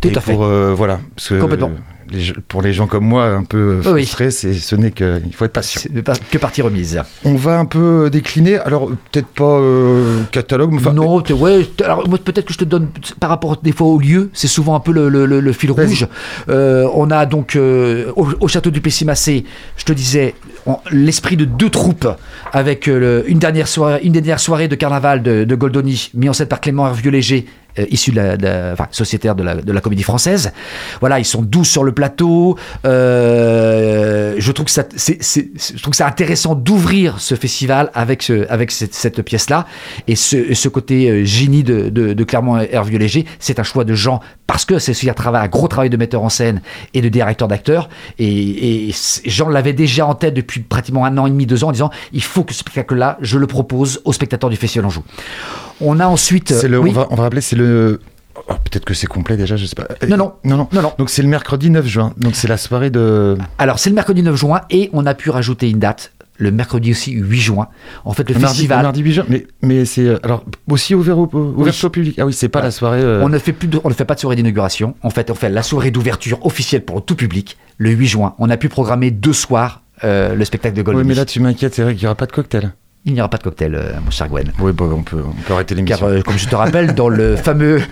[0.00, 0.32] Tout Et à fait.
[0.32, 1.70] Pour, euh, voilà, parce que, Complètement.
[2.12, 4.00] Euh, les pour les gens comme moi, un peu Oui, oui.
[4.02, 5.80] frustrés, c'est ce n'est que il faut être patient.
[6.30, 7.00] Que partie remise.
[7.24, 8.56] On va un peu décliner.
[8.58, 12.88] Alors peut-être pas euh, catalogue, mais enfin, non, ouais, alors peut-être que je te donne
[13.20, 15.70] par rapport des fois au lieu, c'est souvent un peu le, le- le- le fil
[15.70, 16.06] rouge.
[16.48, 19.44] Euh, on a donc euh, au, au château du Pessimacé,
[19.76, 20.34] je te disais,
[20.66, 22.08] on- l'esprit de deux troupes
[22.52, 26.10] avec euh, le- une, dernière soirée, une des dernières soirées de carnaval de, de Goldoni,
[26.14, 27.46] mis en scène par Clément Hervieux-Léger.
[27.78, 30.52] Euh, issu de la, de la- enfin, sociétaire de la, de la comédie française.
[31.00, 32.56] Voilà, ils sont douces sur le plateau.
[32.84, 37.90] Euh, je trouve que ça, c'est, c'est- je trouve que c'est intéressant d'ouvrir ce festival
[37.94, 39.66] avec ce, avec cette, cette pièce-là
[40.08, 43.24] et ce, ce côté euh, génie de, de, de Clermont Hervieux Léger.
[43.38, 45.96] C'est un choix de Jean parce que c'est aussi un travail, un gros travail de
[45.96, 46.60] metteur en scène
[46.92, 47.88] et de directeur d'acteur.
[48.18, 51.64] Et, et c- Jean l'avait déjà en tête depuis pratiquement un an et demi, deux
[51.64, 54.86] ans, en disant il faut que ce spectacle-là, je le propose aux spectateurs du Festival
[54.86, 55.02] Anjou.
[55.80, 56.52] On a ensuite.
[56.52, 56.90] c'est le, oui.
[56.90, 58.00] on, va, on va rappeler, c'est le.
[58.36, 59.86] oh, peut-être que c'est complet déjà, je sais pas.
[60.08, 60.32] Non, non.
[60.44, 60.68] non, non.
[60.72, 60.92] Non, non.
[60.98, 62.12] Donc c'est le mercredi 9 juin.
[62.16, 63.36] Donc c'est la soirée de.
[63.58, 66.92] Alors, c'est le mercredi 9 juin et on a pu rajouter une date, le mercredi
[66.92, 67.68] aussi 8 juin.
[68.04, 68.78] En fait, le, Le mardi, festival.
[68.78, 69.24] le mardi 8 juin.
[69.28, 71.80] Mais, mais c'est euh, alors aussi ouvert au, ouvert Oui.
[71.84, 72.16] au public.
[72.20, 72.66] Ah oui, c'est pas Ouais.
[72.66, 73.00] la soirée.
[73.02, 74.94] euh, On ne, fait plus de- on ne fait pas de soirée d'inauguration.
[75.02, 78.34] En fait, on fait la soirée d'ouverture officielle pour le tout public le 8 juin.
[78.38, 81.08] On a pu programmer deux soirs euh, le spectacle de Oui, Goldoni.
[81.08, 82.72] mais là tu m'inquiètes, c'est vrai qu'il n'y aura pas de cocktail.
[83.06, 84.50] Il n'y aura pas de cocktail, euh, mon cher Gwen.
[84.60, 85.98] Oui, bon, on peut, on peut arrêter l'émission.
[85.98, 87.82] Car, euh, comme je te rappelle, dans le fameux,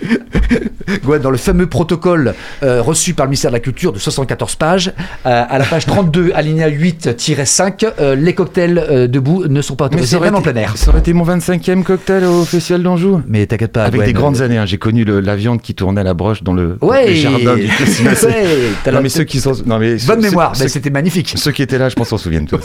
[1.04, 2.32] Gwen, dans le fameux protocole
[2.62, 4.92] euh, reçu par le ministère de la Culture de 74 pages,
[5.26, 10.34] à la page 32, alinéa 8-5, euh, les cocktails debout ne sont pas autorisés, même
[10.34, 10.76] en été, plein air.
[10.78, 13.20] ça aurait été mon 25e cocktail au Festival d'Anjou.
[13.28, 14.64] Mais t'inquiète pas, Avec Gwen, des grandes années, hein.
[14.64, 17.56] j'ai connu le- la viande qui tournait à la broche dans le, Ouais, le jardin
[17.56, 18.16] du Festival.
[18.22, 19.52] ouais, non, mais ceux qui sont.
[19.66, 21.34] Non, mais Bonne ceux- mémoire, ceux- c'était magnifique.
[21.36, 22.60] Ceux qui étaient là, je pense, s'en souviennent tous.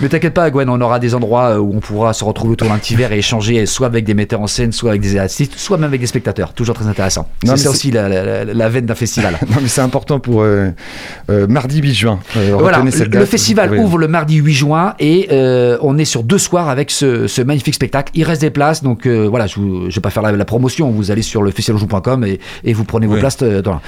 [0.00, 2.68] Mais t'inquiète pas, Gwen, on aura des endroits euh, où on pourra se retrouver autour
[2.68, 5.54] d'un petit verre et échanger soit avec des metteurs en scène, soit avec des artistes,
[5.56, 6.52] soit même avec des spectateurs.
[6.54, 7.28] Toujours très intéressant.
[7.44, 9.38] C'est ça aussi la, la- la- la veine d'un festival.
[9.48, 10.70] non, mais c'est important pour euh,
[11.30, 12.20] euh, mardi 8 juin.
[12.36, 13.26] Euh, Voilà, cette le date.
[13.28, 17.26] festival ouvre le mardi 8 juin et euh, on est sur deux soirs avec ce,
[17.26, 18.10] ce magnifique spectacle.
[18.14, 20.90] Il reste des places, donc euh, voilà, je ne vais pas faire la, la promotion.
[20.90, 23.20] Vous allez sur le festivaljou.com et, et vous prenez vos Oui.
[23.20, 23.80] places euh, dans-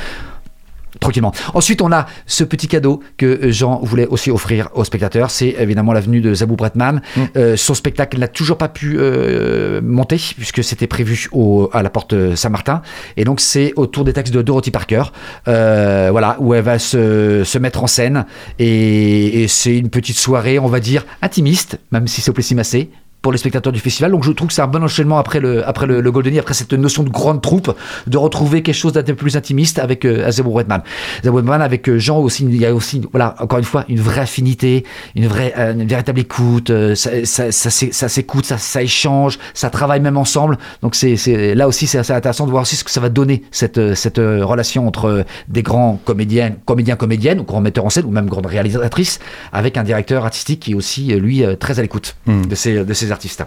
[1.01, 1.33] tranquillement.
[1.55, 5.31] Ensuite, on a ce petit cadeau que Jean voulait aussi offrir aux spectateurs.
[5.31, 7.03] C'est évidemment la venue de Zabou Bretman.
[7.17, 7.21] Mm.
[7.37, 11.91] Euh, son spectacle n'a toujours pas pu euh, monter puisque c'était prévu au, à la
[11.91, 12.83] porte Saint-Martin.
[13.17, 15.05] Et donc, c'est autour des textes de Dorothy Parker.
[15.49, 18.27] Euh, voilà, où elle va se, se mettre en scène.
[18.59, 22.91] Et, et c'est une petite soirée, on va dire, intimiste, même si c'est au Plessis-Massé
[23.23, 24.11] pour les spectateurs du festival.
[24.11, 26.55] Donc je trouve que c'est un bon enchaînement après le, après le, le Goldeni, après
[26.55, 27.75] cette notion de grande troupe,
[28.07, 30.83] de retrouver quelque chose d'un peu plus intimiste avec euh, Zabou Redman.
[31.25, 34.01] Zabou Redman avec euh, Jean aussi, il y a aussi, voilà, encore une fois, une
[34.01, 38.45] vraie affinité, une vraie, euh, une véritable écoute, euh, ça, ça, ça, s'é- ça s'écoute,
[38.45, 40.59] ça, ça échange, ça travaille même ensemble.
[40.83, 43.09] Donc c'est, c'est là aussi c'est assez intéressant de voir aussi ce que ça va
[43.09, 47.91] donner cette, euh, cette relation entre des grands comédiens, comédiens, comédiennes, ou grands metteurs en
[47.91, 49.21] scène, ou même grandes réalisatrices,
[49.53, 52.47] avec un directeur artistique qui est aussi lui euh, très à l'écoute Mm.
[52.47, 53.45] de ces, de artistes.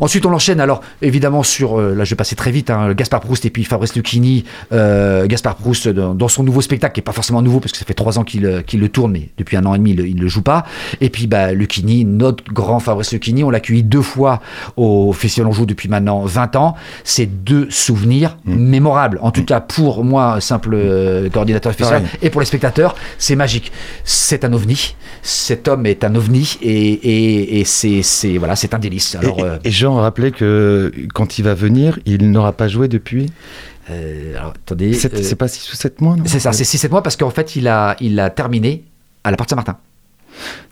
[0.00, 3.20] Ensuite, on enchaîne alors évidemment sur, euh, là je vais passer très vite, hein, Gaspard
[3.20, 4.44] Proust et puis Fabrice Lucchini.
[4.72, 7.78] Euh, Gaspard Proust dans, dans son nouveau spectacle, qui est pas forcément nouveau parce que
[7.78, 10.16] ça fait trois ans qu'il euh, le tourne, mais depuis un an et demi il,
[10.16, 10.64] ne le joue pas.
[11.00, 14.40] Et puis bah, Lucchini, notre grand Fabrice Lucchini, on l'a accueilli deux fois
[14.76, 16.74] au Festival Anjou depuis maintenant 20 ans.
[17.04, 19.18] C'est deux souvenirs mémorables.
[19.22, 23.72] En tout cas pour moi, simple euh, coordinateur festival, et pour les spectateurs, c'est magique.
[24.04, 24.96] C'est un ovni.
[25.22, 29.14] Cet homme est un ovni et, et, c'est- voilà, c'est un délice.
[29.14, 32.88] Alors, et, euh, et Jean rappelait que quand il va venir, il n'aura pas joué
[32.88, 33.30] depuis.
[33.90, 34.94] euh, alors, attendez.
[34.94, 36.24] euh, c'est pas 6 ou 7 mois, non?
[36.26, 38.84] C'est ça, c'est 6-7 mois parce qu'en fait, il a, il a terminé
[39.24, 39.76] à la porte Saint-Martin.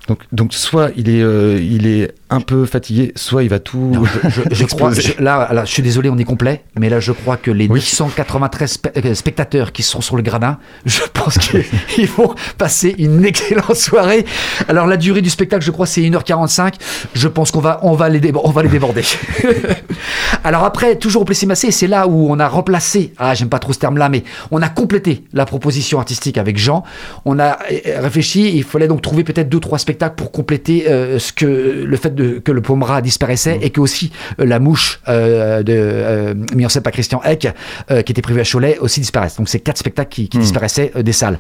[0.09, 3.79] Donc, donc soit il est, euh, il est un peu fatigué, soit il va tout.
[3.95, 6.89] Non, je, je- je crois, je- là, là, je suis désolé, on est complet, mais
[6.89, 7.79] là, je crois que les Oui.
[7.79, 13.25] 993 spe- euh, spectateurs qui seront sur le gradin, je pense qu'ils vont passer une
[13.25, 14.25] excellente soirée.
[14.69, 16.75] Alors, la durée du spectacle, je crois, c'est 1h45.
[17.15, 19.03] Je pense qu'on va, on va, les, on va les déborder.
[20.45, 23.73] Alors, après, toujours au Plessis-Massé, c'est là où on a remplacé, ah, j'aime pas trop
[23.73, 26.83] ce terme-là, mais on a complété la proposition artistique avec Jean.
[27.25, 31.19] On a euh, réfléchi, il fallait donc trouver peut-être deux, trois spectacles pour compléter euh,
[31.19, 35.01] ce que, le fait de, que le Pomera disparaissait et que aussi euh, la mouche
[35.09, 37.49] euh, de, mis en scène par Christian Eck,
[37.89, 39.37] qui était prévue à Cholet, aussi disparaisse.
[39.37, 41.39] Donc c'est quatre spectacles qui, qui disparaissaient des salles.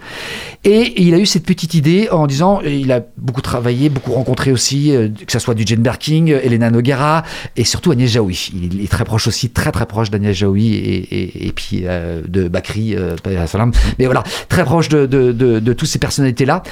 [0.64, 4.52] Et il a eu cette petite idée en disant, il a beaucoup travaillé, beaucoup rencontré
[4.52, 4.92] aussi,
[5.26, 7.24] que ce soit du Jane Birkin, euh, Elena Noguera
[7.56, 8.50] et surtout Agnès Jaoui.
[8.54, 11.84] Il est très proche aussi, très très proche d'Agnès Jaoui et, et, et puis
[12.28, 12.96] de Bakri,
[13.98, 16.62] mais voilà, très proche de, de, de, de toutes ces personnalités-là.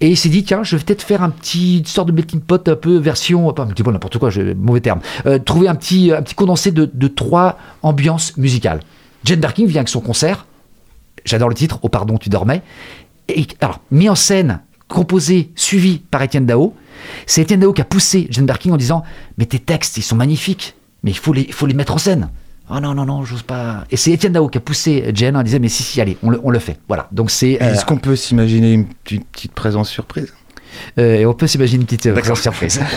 [0.00, 2.40] Et il s'est dit, tiens, je vais peut-être faire un petit une sorte de melting
[2.40, 5.74] pot un peu version, pas melting pot, n'importe quoi, je, mauvais terme, Euh, trouver un
[5.74, 8.80] petit, un petit condensé de, de trois ambiances musicales.
[9.24, 10.46] Jane Birkin vient avec son concert,
[11.24, 12.62] j'adore le titre, Oh pardon, tu dormais.
[13.28, 16.74] Et, alors, mis en scène, composé, suivi par Étienne Dao.
[17.26, 19.04] C'est Étienne Dao qui a poussé Jane Birkin en disant
[19.38, 21.98] Mais tes textes, ils sont magnifiques, mais il faut les, il faut les mettre en
[21.98, 22.30] scène.
[22.72, 23.84] Oh non, non, non, j'ose pas.
[23.90, 26.30] Et c'est Étienne Dao qui a poussé Jen en disant Mais si, si, allez, on
[26.30, 26.78] le, on le fait.
[26.88, 27.08] Voilà.
[27.12, 27.60] Donc c'est.
[27.62, 30.32] euh, Est-ce qu'on peut s'imaginer une petite, petite présence surprise?
[30.32, 30.39] euh,
[30.96, 32.80] et on peut s'imaginer une petite euh, surprise.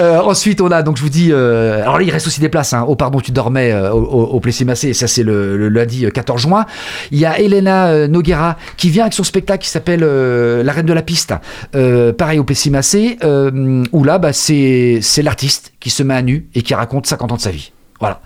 [0.00, 2.48] Euh, ensuite, on a, donc je vous dis, euh, alors là, il reste aussi des
[2.48, 2.72] places.
[2.72, 5.68] Hein, au Pardon, tu dormais euh, au, au, au Plessis-Massé, et ça, c'est le, le
[5.68, 6.66] lundi euh, 14 juin.
[7.10, 10.72] Il y a Elena euh, Noguera qui vient avec son spectacle qui s'appelle euh, La
[10.72, 11.34] Reine de la Piste.
[11.74, 16.22] Euh, pareil au Plessis-Massé, euh, où là, bah, c'est c'est l'artiste qui se met à
[16.22, 17.72] nu et qui raconte 50 ans de sa vie.
[18.00, 18.20] Voilà.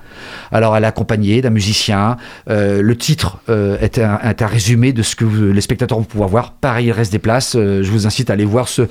[0.52, 2.16] Alors, elle est accompagnée d'un musicien.
[2.48, 6.52] Euh, le titre euh, est, un, résumé de ce que les spectateurs vont pouvoir voir.
[6.52, 7.54] Pareil, il reste des places.
[7.56, 8.82] Euh, je vous incite à aller voir ce,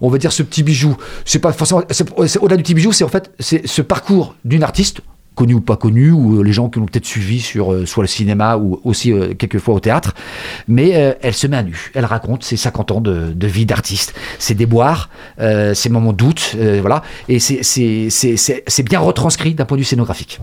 [0.00, 0.96] on va dire ce petit bijou.
[1.24, 1.82] C'est pas forcément,
[2.40, 5.00] au-delà du petit bijou, c'est en fait c'est ce parcours d'une artiste
[5.34, 8.02] connue ou pas connue, ou euh, les gens qui l'ont peut-être suivi sur euh, soit
[8.02, 10.14] le cinéma ou aussi euh, quelquefois au théâtre.
[10.68, 10.90] Mais
[11.22, 11.90] elle se met à nu.
[11.94, 15.08] Elle raconte ses 50 ans de, vie d'artiste, ses déboires,
[15.38, 17.02] ses moments de doute, voilà.
[17.28, 20.40] Et c'est- bien retranscrit d'un point de vue scénographique.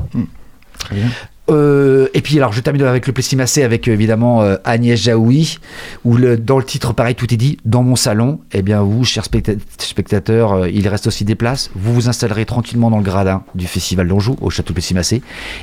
[0.79, 1.07] Très bien.
[1.49, 5.59] Euh, et puis alors je termine avec le Plessis-Massé avec euh, évidemment euh, Agnès Jaoui
[6.03, 9.23] où dans le titre pareil tout est dit dans mon salon eh bien vous chers
[9.23, 13.65] specta- spectateurs il reste aussi des places vous vous installerez tranquillement dans le gradin du
[13.65, 15.21] festival d'Anjou au château Plessis-Massé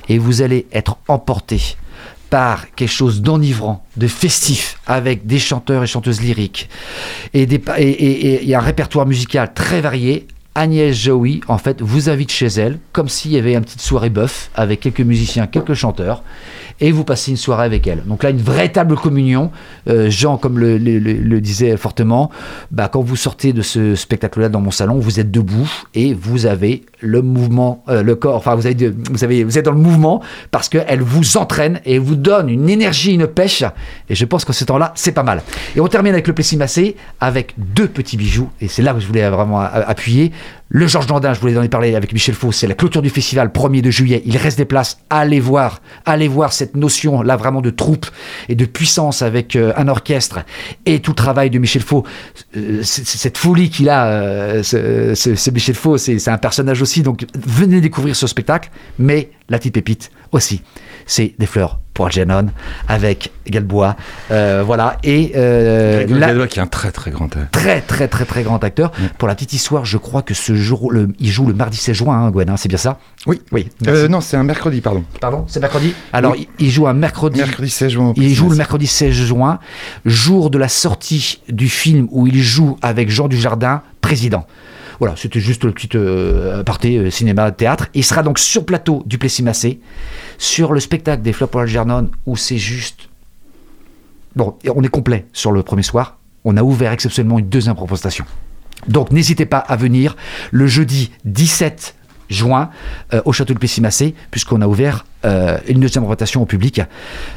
[0.09, 1.77] et vous allez être emporté
[2.31, 6.69] par quelque chose d'enivrant, de festif, avec des chanteurs et chanteuses lyriques,
[7.33, 10.27] et des et- un répertoire musical très varié.
[10.57, 14.11] Agnès Jaoui, en fait, vous invite chez elle, comme s'il y avait une petite soirée
[14.11, 16.23] bœuf, avec quelques musiciens, quelques chanteurs,
[16.81, 18.03] et vous passez une soirée avec elle.
[18.07, 19.51] Donc là, une véritable communion.
[19.89, 22.31] Euh, Jean, comme le, le- disait fortement,
[22.71, 26.47] bah, quand vous sortez de ce spectacle-là dans mon salon, vous êtes debout et vous
[26.47, 29.79] avez le mouvement, euh, le corps, enfin, vous, avez, vous, avez, vous êtes dans le
[29.79, 33.65] mouvement parce qu'elle vous entraîne et vous donne une énergie, une pêche.
[34.09, 35.43] Et je pense que ce temps-là, c'est pas mal.
[35.77, 38.49] Et on termine avec le Plessis-Massé avec deux petits bijoux.
[38.61, 40.33] Et c'est là où je voulais vraiment appuyer.
[40.71, 43.49] Le Georges Dandin, je voulais en parler avec Michel Faux, c'est la clôture du festival,
[43.49, 44.23] 1er de juillet.
[44.25, 44.99] Il reste des places.
[45.11, 48.07] Allez voir, allez voir cette notion là vraiment de troupe
[48.49, 50.41] et de puissance avec euh, un orchestre
[50.87, 52.05] et tout le travail de Michel Faux.
[52.57, 57.03] Euh, cette folie qu'il a, euh, ce, Michel Faux, c'est un personnage aussi.
[57.03, 58.71] Donc venez découvrir ce spectacle.
[58.99, 60.63] Mais la petite pépite aussi,
[61.07, 62.47] c'est des fleurs pour Algernon
[62.89, 63.97] avec Galbois.
[64.31, 64.99] Euh, voilà.
[65.05, 68.43] Et euh, la- Gadebois, qui est un très très grand euh, très très très très
[68.43, 68.93] grand acteur.
[69.19, 71.97] Pour la petite histoire, je crois que ce jour, le, il joue le mardi 16
[71.97, 72.99] juin, hein, Gwen, hein, c'est bien ça?
[73.27, 73.41] Oui.
[73.53, 73.69] Oui.
[73.87, 75.05] Euh, non, c'est un mercredi, pardon.
[75.21, 75.95] Pardon, c'est mercredi?
[76.13, 77.39] Alors, il, il joue un mercredi.
[77.39, 78.13] Mercredi 16 juin.
[78.17, 79.59] Il joue le mercredi 16 juin,
[80.05, 84.47] jour de la sortie du film où il joue avec Jean Dujardin, président.
[84.99, 87.89] Voilà, c'était juste le petit euh, aparté euh, cinéma, théâtre.
[87.95, 89.81] Il sera donc sur plateau du Plessis-Massé,
[90.39, 93.09] sur le spectacle des Fleurs pour Algernon, où c'est juste.
[94.37, 96.19] Bon, on est complet sur le premier soir.
[96.45, 98.25] On a ouvert exceptionnellement une deuxième proposition.
[98.89, 100.17] Donc n'hésitez pas à venir
[100.51, 101.95] le jeudi 17
[102.29, 102.71] juin
[103.13, 105.07] euh, au château de Plessis-Massé, puisqu'on a ouvert
[105.67, 106.83] une deuxième rotation au public.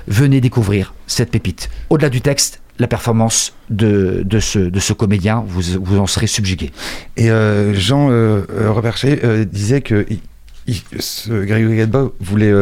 [0.09, 1.69] Venez découvrir cette pépite.
[1.89, 6.27] Au-delà du texte, la performance de, de, ce, de ce comédien, vous, vous en serez
[6.27, 6.71] subjugué.
[7.15, 10.19] Et euh, Jean euh, euh, Reperché euh, disait que il,
[10.67, 12.53] il- ce Grégory Gadebois voulait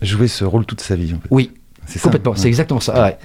[0.00, 1.12] jouer ce rôle toute sa vie.
[1.14, 1.28] en fait.
[1.30, 1.50] Oui,
[1.86, 2.38] C'est complètement, Ouais.
[2.38, 2.92] c'est exactement ça.
[2.96, 3.16] ah ouais.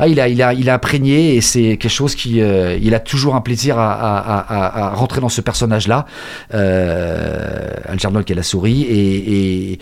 [0.00, 2.38] Ah, il, a, il, a, il a imprégné et c'est quelque chose qui.
[2.38, 6.06] il a toujours un plaisir à, à- à- à rentrer dans ce personnage-là.
[6.52, 9.72] Euh, Algernon qui est la souris et.
[9.72, 9.78] et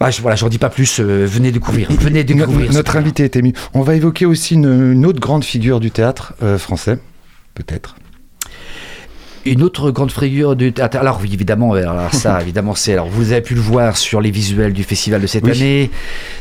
[0.00, 1.88] ah, je, voilà, je ne dis pas plus, euh, venez découvrir.
[1.90, 2.72] Venez découvrir.
[2.72, 3.52] notre invité est ému.
[3.72, 6.98] On va évoquer aussi une, une autre grande figure du théâtre euh, français,
[7.54, 7.94] peut-être
[9.44, 10.96] Une autre grande figure du théâtre.
[10.98, 12.92] Alors oui, évidemment, euh, alors ça, évidemment, c'est.
[12.92, 15.50] Alors vous avez pu le voir sur les visuels du festival de cette Oui.
[15.50, 15.90] année.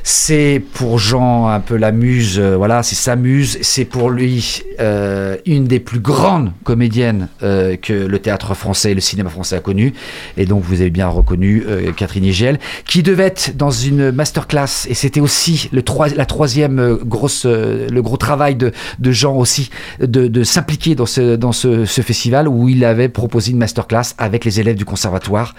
[0.04, 2.38] C'est pour Jean un peu la muse.
[2.40, 3.58] euh, voilà, c'est sa muse.
[3.62, 8.96] C'est pour lui euh, une des plus grandes comédiennes euh, que le théâtre français et
[8.96, 9.94] le cinéma français a connu.
[10.38, 11.64] Et donc vous avez bien reconnu
[11.98, 14.86] Catherine Higel, qui devait être dans une masterclass.
[14.88, 15.84] Et c'était aussi le
[16.16, 21.36] la troisième grosse, le gros travail de, de Jean aussi, de, de s'impliquer dans ce,
[21.36, 25.56] dans ce, ce festival où il avait proposé une masterclass avec les élèves du conservatoire.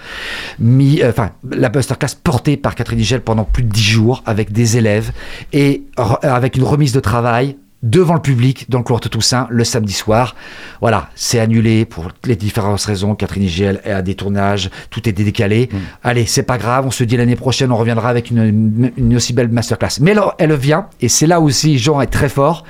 [0.59, 4.51] Mis, euh, enfin, la masterclass portée par Catherine Higel pendant plus de dix jours avec
[4.53, 5.11] des élèves
[5.51, 9.45] et re- avec une remise de travail devant le public dans le couloir de Toussaint
[9.49, 10.35] le samedi soir.
[10.79, 13.13] Voilà, c'est annulé pour les différentes raisons.
[13.13, 15.67] Catherine Higel est à des tournages, tout est décalé.
[16.01, 19.15] Allez, c'est pas grave, on se dit l'année prochaine, on reviendra avec une, une- une
[19.17, 19.99] aussi belle masterclass.
[19.99, 22.63] Mais alors, elle vient, et c'est là aussi Jean est très fort.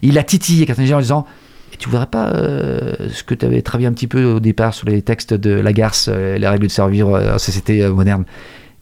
[0.00, 1.26] Il a titillé Catherine Higel en disant
[1.82, 4.88] tu voudrais pas euh, ce que tu avais travaillé un petit peu au départ sur
[4.88, 8.24] les textes de Lagarce, euh, les règles de survivre euh, en société moderne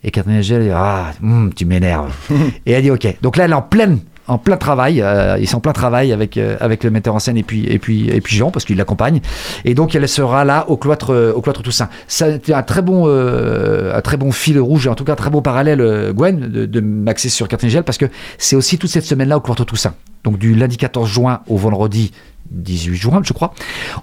[0.05, 2.15] Et Catherine Hegel dit Ah, hum, tu m'énerves.
[2.67, 3.09] et elle dit Ok.
[3.23, 4.01] Donc là, elle est en pleine.
[4.31, 7.19] En plein travail, euh, ils sont en plein travail avec, euh, avec le metteur en
[7.19, 9.21] scène et puis, et puis, et puis Jean, parce qu'il l'accompagne.
[9.65, 11.89] Et donc, elle sera là au cloître, euh, au cloître Toussaint.
[12.21, 15.31] Été un très bon, euh, un très bon fil rouge, en tout cas un très
[15.31, 18.05] bon parallèle, Gwen, de, de sur Catherine Hegel, parce que
[18.39, 19.95] c'est aussi toute cette semaine-là au cloître Toussaint.
[20.23, 22.13] Donc, du lundi 14 juin au vendredi
[22.53, 23.53] 18 juin, je crois.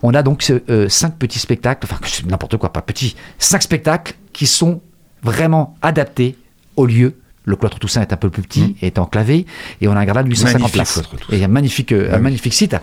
[0.03, 0.51] On a donc
[0.89, 4.81] cinq petits spectacles, enfin n'importe quoi, pas petits, cinq spectacles qui sont
[5.23, 6.35] vraiment adaptés
[6.75, 7.15] au lieu.
[7.47, 9.45] Le cloître Toussaint est un peu plus petit, est enclavé,
[9.79, 11.01] et on a un gradin de 850 Magnifique places.
[11.31, 12.23] Et un magnifique, euh, un oui.
[12.23, 12.75] magnifique site.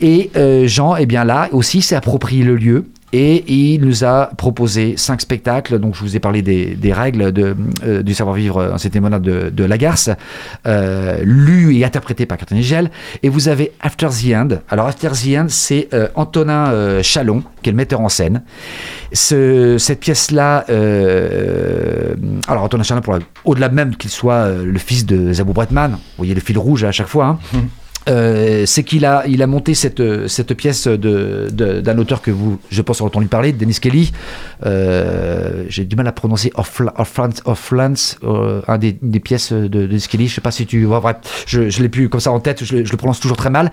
[0.00, 2.86] Et euh, Jean, eh bien là aussi, s'est approprié le lieu.
[3.12, 5.78] Et il nous a proposé cinq spectacles.
[5.80, 9.64] Donc, je vous ai parlé des, règles de, euh, du savoir-vivre en monade de, de
[9.64, 10.10] Lagarce,
[10.66, 12.90] euh, lu et interprété par Catherine Hegel.
[13.22, 14.48] Et vous avez After the End.
[14.68, 18.42] Alors, After the End, c'est euh, Antonin Chalon, qui est le metteur en scène.
[19.12, 20.64] Ce- cette pièce-là,
[22.46, 23.02] alors Antonin Chalon,
[23.44, 26.92] au-delà même qu'il soit le fils de Zabou Bretman, vous voyez le fil rouge à
[26.92, 27.60] chaque fois, hein,
[28.08, 31.48] euh, c'est qu'il a, il a monté cette, cette pièce de,
[31.80, 34.12] d'un auteur que vous, je pense, avez entendu parler, Dennis Kelly.
[34.64, 39.68] Euh, j'ai du mal à prononcer Offlands, Offlands, euh, un des, une des pièces de,
[39.68, 40.28] de Dennis Kelly.
[40.28, 42.64] Je sais pas si tu vois, bref, je, je l'ai plus comme ça en tête,
[42.64, 43.70] je, le- prononce toujours très mal.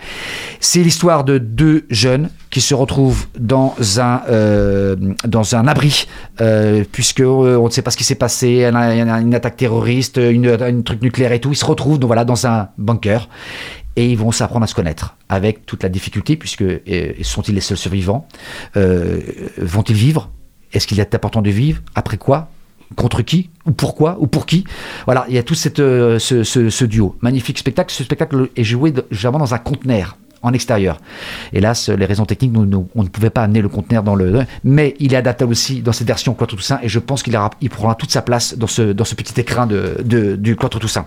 [0.59, 6.07] C'est l'histoire de deux jeunes qui se retrouvent dans un, euh, dans un abri,
[6.91, 10.83] puisque on ne sait pas ce qui s'est passé, a une attaque terroriste, une, une
[10.83, 11.51] truc nucléaire et tout.
[11.51, 13.27] Ils se retrouvent donc, voilà, dans un bunker
[13.97, 17.61] et ils vont s'apprendre à se connaître avec toute la difficulté, puisque euh, sont-ils les
[17.61, 18.27] seuls survivants
[18.77, 19.19] Euh,
[19.57, 20.29] Vont-ils vivre?
[20.71, 21.81] Est-ce qu'il est important de vivre?
[21.95, 22.49] Après quoi?
[22.95, 23.49] Contre qui?
[23.65, 24.17] Ou pourquoi?
[24.19, 24.63] Ou pour qui?
[25.05, 27.17] Voilà, il y a tout euh, ce, duo.
[27.21, 27.91] Magnifique spectacle.
[27.93, 30.97] Ce spectacle est joué généralement dans un conteneur en extérieur.
[31.53, 34.43] Hélas, les raisons techniques, nous, nous- on ne pouvait pas amener le conteneur dans le...
[34.63, 37.69] Mais il est adaptable aussi dans cette version Cloître Toussaint et je pense qu'il il
[37.69, 41.05] prendra toute sa place dans ce, dans ce petit écrin de, de- du Cloître Toussaint.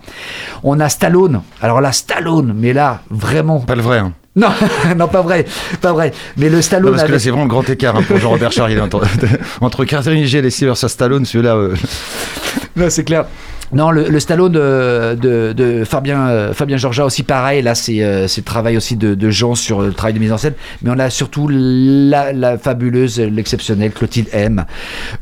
[0.63, 1.43] On a Stallone.
[1.61, 3.61] Alors là, Stallone, mais là, vraiment...
[3.61, 3.99] Pas le vrai.
[3.99, 4.13] Hein.
[4.37, 4.49] Non,
[4.97, 5.45] non, pas vrai,
[5.81, 6.13] pas vrai.
[6.37, 6.91] Mais le Non, Stallone...
[6.93, 8.81] parce que là, avec- c'est vraiment le grand écart hein, pour Jean-Robert Charrier.
[8.81, 9.03] Entre,
[9.61, 11.57] entre Catherine Hegel et Sylvester Stallone, celui-là.
[11.57, 11.75] euh,
[12.77, 13.27] Non, c'est clair.
[13.73, 17.63] Non, le, le Stallone de, de, de Fabien, euh, Fabien Georgia aussi pareil.
[17.63, 20.33] Là, c'est euh, c'est le travail aussi de, de Jean sur le travail de mise
[20.33, 20.55] en scène.
[20.83, 24.65] Mais on a surtout la, la fabuleuse, l'exceptionnelle Clotilde M.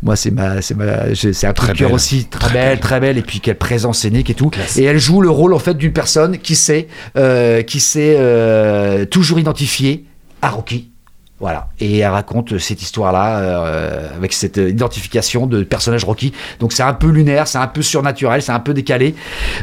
[0.02, 3.18] Moi, c'est ma, c'est ma, c'est un Très cœur aussi très, belle, très belle.
[3.18, 4.50] Et puis quelle présence scénique et tout.
[4.76, 9.04] Et elle joue le rôle en fait d'une personne qui s'est, euh, qui s'est euh,
[9.04, 10.06] toujours identifiée
[10.40, 10.90] à Rocky.
[11.40, 16.32] Voilà, et elle raconte cette histoire-là euh, avec cette identification de personnage Rocky.
[16.58, 19.14] Donc c'est un peu lunaire, c'est un peu surnaturel, c'est un peu décalé,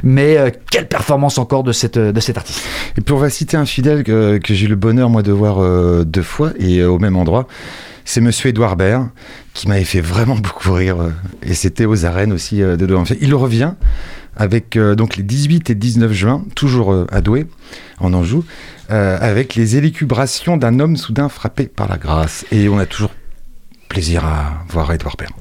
[0.02, 2.64] mais euh, quelle performance encore de cet artiste.
[2.98, 6.06] Et puis on citer un fidèle que, j'ai eu le bonheur moi de voir euh,
[6.06, 7.46] deux fois et au même endroit.
[8.06, 9.10] C'est Monsieur Édouard Baird
[9.56, 11.10] qui m'avait fait vraiment beaucoup rire euh,
[11.42, 13.02] et c'était aux arènes aussi euh, de Douai.
[13.22, 13.74] Il revient
[14.36, 17.48] avec euh, donc les 18 et 19 juin, toujours à Douai,
[18.00, 18.44] en Anjou,
[18.90, 22.46] avec les élucubrations d'un homme soudain frappé par la grâce.
[22.52, 23.12] Et on a toujours
[23.88, 25.32] plaisir à voir Édouard Baird.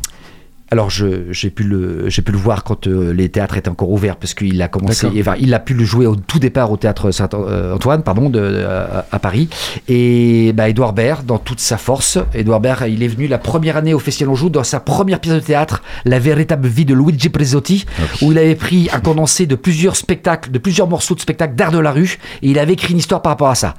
[0.71, 4.17] Alors j'ai pu le j'ai pu le voir quand euh, les théâtres étaient encore ouverts
[4.17, 7.11] parce qu'il a commencé enfin, il a pu le jouer au tout départ au théâtre
[7.13, 9.49] Saint-Antoine pardon de, de- à, à Paris.
[9.89, 13.77] Et bah, Édouard Baird dans toute sa force Édouard Baird il est venu la première
[13.77, 17.29] année au Festival Anjou dans sa première pièce de théâtre La véritable vie de Luigi
[17.29, 17.85] Presotti
[18.23, 21.71] où il avait pris un condensé de plusieurs spectacles de plusieurs morceaux de spectacles d'art
[21.73, 23.75] de la rue et il avait écrit une histoire par rapport à ça.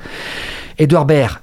[0.77, 1.39] Édouard Baird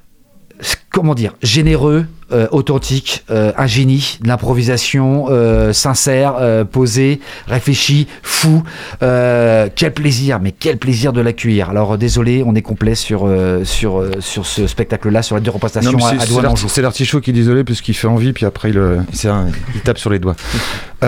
[0.91, 8.07] comment dire, généreux, euh, authentique, euh, un génie, de l'improvisation, euh, sincère, euh, posé, réfléchi,
[8.23, 8.63] fou.
[9.01, 11.71] Quel plaisir, mais quel plaisir de l'accueillir.
[11.71, 13.29] Alors désolé, on est complet sur,
[13.65, 16.27] sur, sur ce spectacle-là, sur la deux représentations Non, à, c'est- à
[16.69, 18.81] c'est l'artichaut qui est désolé parce qu'il fait envie, puis après il,
[19.13, 20.37] c'est un- il tape sur les doigts.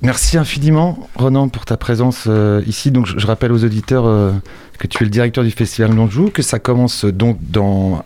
[0.00, 2.90] Merci infiniment, Ronan, pour ta présence euh, ici.
[2.92, 4.30] Donc, je, je rappelle aux auditeurs euh,
[4.78, 8.04] que tu es le directeur du Festival d'Anjou, que ça commence euh, donc dans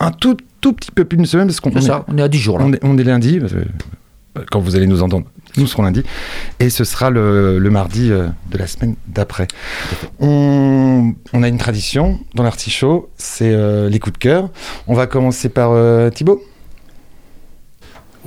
[0.00, 2.22] un tout, tout petit peu plus d'une semaine, parce qu'on on est- ça, on est
[2.22, 2.64] à 10 jours là.
[2.66, 3.58] on est, on est lundi, parce que,
[4.50, 5.26] quand vous allez nous entendre,
[5.56, 6.02] nous serons lundi,
[6.58, 9.46] et ce sera le, le mardi de la semaine d'après.
[10.20, 13.56] On, on a une tradition dans l'artichaut, c'est
[13.88, 14.50] les coups de cœur.
[14.86, 15.72] On va commencer par
[16.12, 16.42] Thibaut.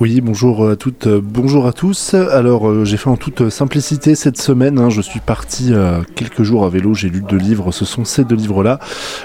[0.02, 2.14] Oui, bonjour à toutes, euh, bonjour à tous.
[2.14, 4.80] Alors, euh, j'ai fait en toute simplicité cette semaine.
[4.80, 4.90] hein.
[4.90, 6.92] je suis parti euh, quelques jours à vélo.
[6.92, 7.70] J'ai lu deux livres.
[7.70, 8.80] Ce sont ces deux livres-là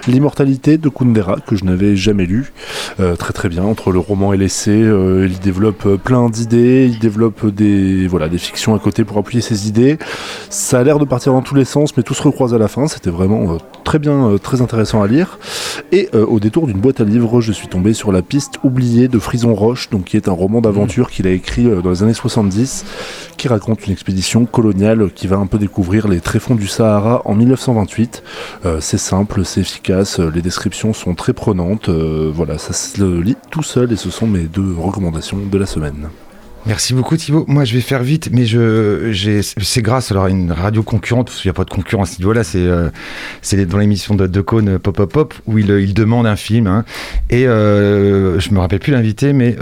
[0.08, 2.54] L'immortalité de Kundera, que je n'avais jamais lu.
[3.00, 3.64] Euh, très très bien.
[3.64, 6.88] Entre le roman et l'essai, euh, il développe euh, plein d'idées.
[6.94, 9.98] Il développe des, voilà, des fictions à côté pour appuyer ses idées.
[10.52, 12.68] Ça a l'air de partir dans tous les sens, mais tout se recroise à la
[12.68, 12.86] fin.
[12.88, 15.40] C'était vraiment euh, très bien, euh, très intéressant à lire.
[15.92, 19.08] Et euh, au détour d'une boîte à livres, je suis tombé sur La piste oubliée
[19.08, 22.04] de Frison Roche, donc qui est un roman d'aventure qu'il a écrit euh, dans les
[22.04, 22.86] années 70,
[23.38, 27.36] qui raconte une expédition coloniale qui va un peu découvrir les tréfonds du Sahara en
[27.36, 28.24] 1928.
[28.66, 31.90] Euh, c'est simple, c'est efficace, euh, les descriptions sont très prenantes.
[31.90, 36.10] voilà, ça se lit tout seul et ce sont mes deux recommandations de la semaine.
[36.68, 37.46] Merci beaucoup Thibaut.
[37.48, 39.12] Moi je vais faire vite, mais je,
[39.62, 42.44] c'est grâce à une radio concurrente, parce qu'il n'y a pas de concurrence à
[43.42, 46.84] c'est, dans l'émission de, de Pop Pop Pop, où il, demande un film, hein,
[47.30, 49.56] et euh, je me rappelle plus l'invité, mais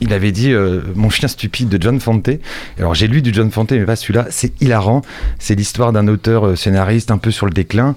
[0.00, 2.28] il avait dit euh, Mon chien stupide de John Fante.
[2.78, 4.26] Alors j'ai lu du John Fante, mais pas celui-là.
[4.30, 5.02] C'est hilarant.
[5.38, 7.96] C'est l'histoire d'un auteur euh, scénariste un peu sur le déclin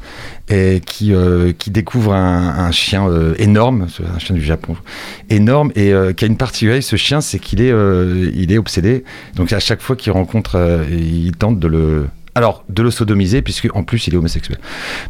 [0.50, 4.76] et qui, euh, découvre un, chien énorme, un chien du Japon,
[5.30, 6.82] énorme et qui a une particularité.
[6.82, 7.72] Ce chien, c'est qu'il est,
[8.34, 9.04] il est obsédé.
[9.36, 13.68] Donc à chaque fois qu'il rencontre, il tente de le, alors de le sodomiser puisque
[13.76, 14.58] en plus il est homosexuel.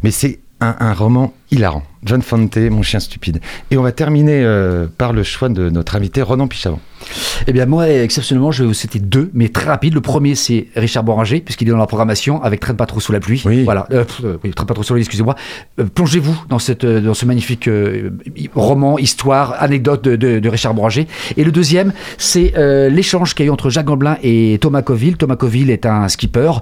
[0.02, 1.82] Mais c'est un roman hilarant.
[2.02, 3.40] John Fante, mon chien stupide.
[3.70, 6.80] Et on va terminer euh, par le choix de notre invité Ronan Pichavant.
[7.46, 9.92] Eh bien, moi, exceptionnellement, je vais vous citer deux, mais très rapide.
[9.94, 13.12] Le premier, c'est Richard Boranger, puisqu'il est dans la programmation avec Traîne pas trop sous
[13.12, 13.42] la pluie.
[13.44, 13.64] Oui.
[13.64, 13.86] Voilà.
[13.90, 15.34] Euh, euh, oui, Traîne pas trop sous la pluie, excusez-moi.
[15.78, 17.68] Euh, Plongez-vous dans, cette, dans ce magnifique
[18.54, 21.06] roman, histoire, anecdote de, de- de Richard Boranger.
[21.36, 22.52] Et le deuxième, c'est
[22.90, 25.16] l'échange qu'il y a eu entre Jacques Gamblin et Thomas Coville.
[25.16, 26.52] Thomas Coville est un skipper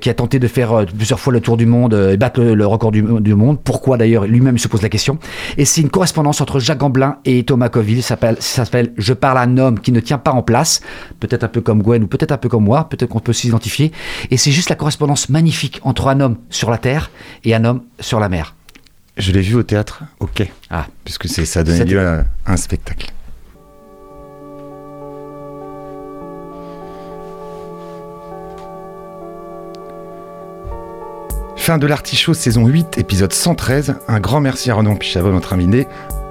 [0.00, 2.66] qui a tenté de faire plusieurs fois le tour du monde et battre le, le
[2.66, 3.58] record du, du monde.
[3.62, 5.18] Pourquoi d'ailleurs Lui-même se pose la question.
[5.58, 8.02] Et c'est une correspondance entre Jacques Gamblin et Thomas Coville.
[8.02, 10.80] Ça s'appelle- Je parle à un homme qui ne tient pas en place.
[11.20, 12.88] Peut-être un peu comme Gwen ou peut-être un peu comme moi.
[12.88, 13.92] Peut-être qu'on peut s'identifier.
[14.30, 17.10] Et c'est juste la correspondance magnifique entre un homme sur la terre
[17.44, 18.54] et un homme sur la mer.
[19.16, 20.86] Je l'ai vu au théâtre, au quai, Ah.
[21.04, 23.10] puisque c'est, ça C'était- lieu à un spectacle.
[31.60, 33.96] Fin de l'artichaut saison 8, épisode 113.
[34.08, 35.86] Un grand merci à Renan Pichavot, notre invité,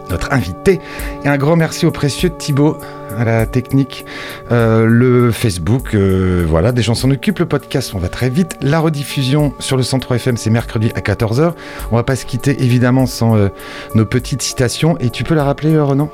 [0.10, 0.80] notre invité,
[1.24, 2.78] et un grand merci au précieux Thibaut
[3.16, 4.06] à la technique,
[4.52, 8.58] Euh, le Facebook, euh, voilà, des gens s'en occupent, le podcast, on va très vite.
[8.62, 11.54] La rediffusion sur le 103 FM, c'est mercredi à 14h.
[11.92, 13.50] On va pas se quitter évidemment sans euh,
[13.94, 14.98] nos petites citations.
[14.98, 16.10] Et tu peux la rappeler, Renan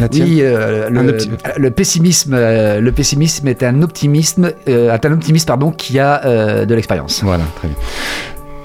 [0.00, 6.64] La Oui, le, pessimisme, le pessimisme est un optimisme, est un optimiste pardon qui a
[6.66, 7.22] de l'expérience.
[7.22, 7.76] Voilà, très bien.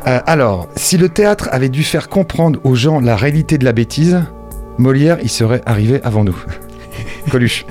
[0.07, 3.71] Euh, alors, si le théâtre avait dû faire comprendre aux gens la réalité de la
[3.71, 4.21] bêtise,
[4.77, 6.37] Molière y serait arrivé avant nous.
[7.31, 7.65] Coluche.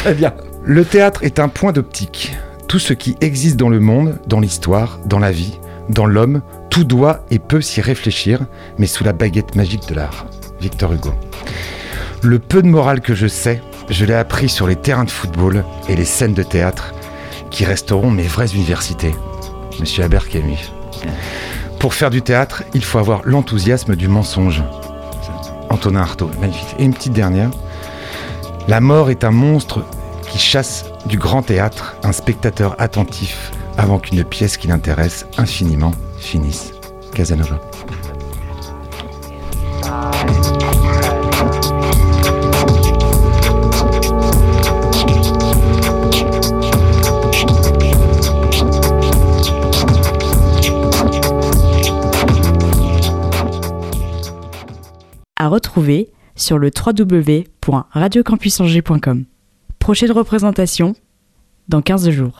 [0.00, 0.32] Très bien.
[0.64, 2.36] Le théâtre est un point d'optique.
[2.68, 5.58] Tout ce qui existe dans le monde, dans l'histoire, dans la vie,
[5.88, 8.40] dans l'homme, tout doit et peut s'y réfléchir,
[8.78, 10.26] mais sous la baguette magique de l'art.
[10.60, 11.12] Victor Hugo.
[12.22, 13.60] Le peu de morale que je sais,
[13.90, 16.94] je l'ai appris sur les terrains de football et les scènes de théâtre,
[17.50, 19.14] qui resteront mes vraies universités.
[19.80, 20.70] Monsieur Albert Camus.
[21.82, 24.62] Pour faire du théâtre, il faut avoir l'enthousiasme du mensonge.
[25.68, 26.76] Antonin Artaud, magnifique.
[26.78, 27.50] Et une petite dernière.
[28.68, 29.84] La mort est un monstre
[30.28, 36.70] qui chasse du grand théâtre un spectateur attentif avant qu'une pièce qui l'intéresse infiniment finisse.
[37.14, 37.60] Casanova.
[55.52, 59.24] Retrouver sur le www.radiocampusangers.com.
[59.78, 60.94] Prochaine représentation
[61.68, 62.30] dans 15 jours.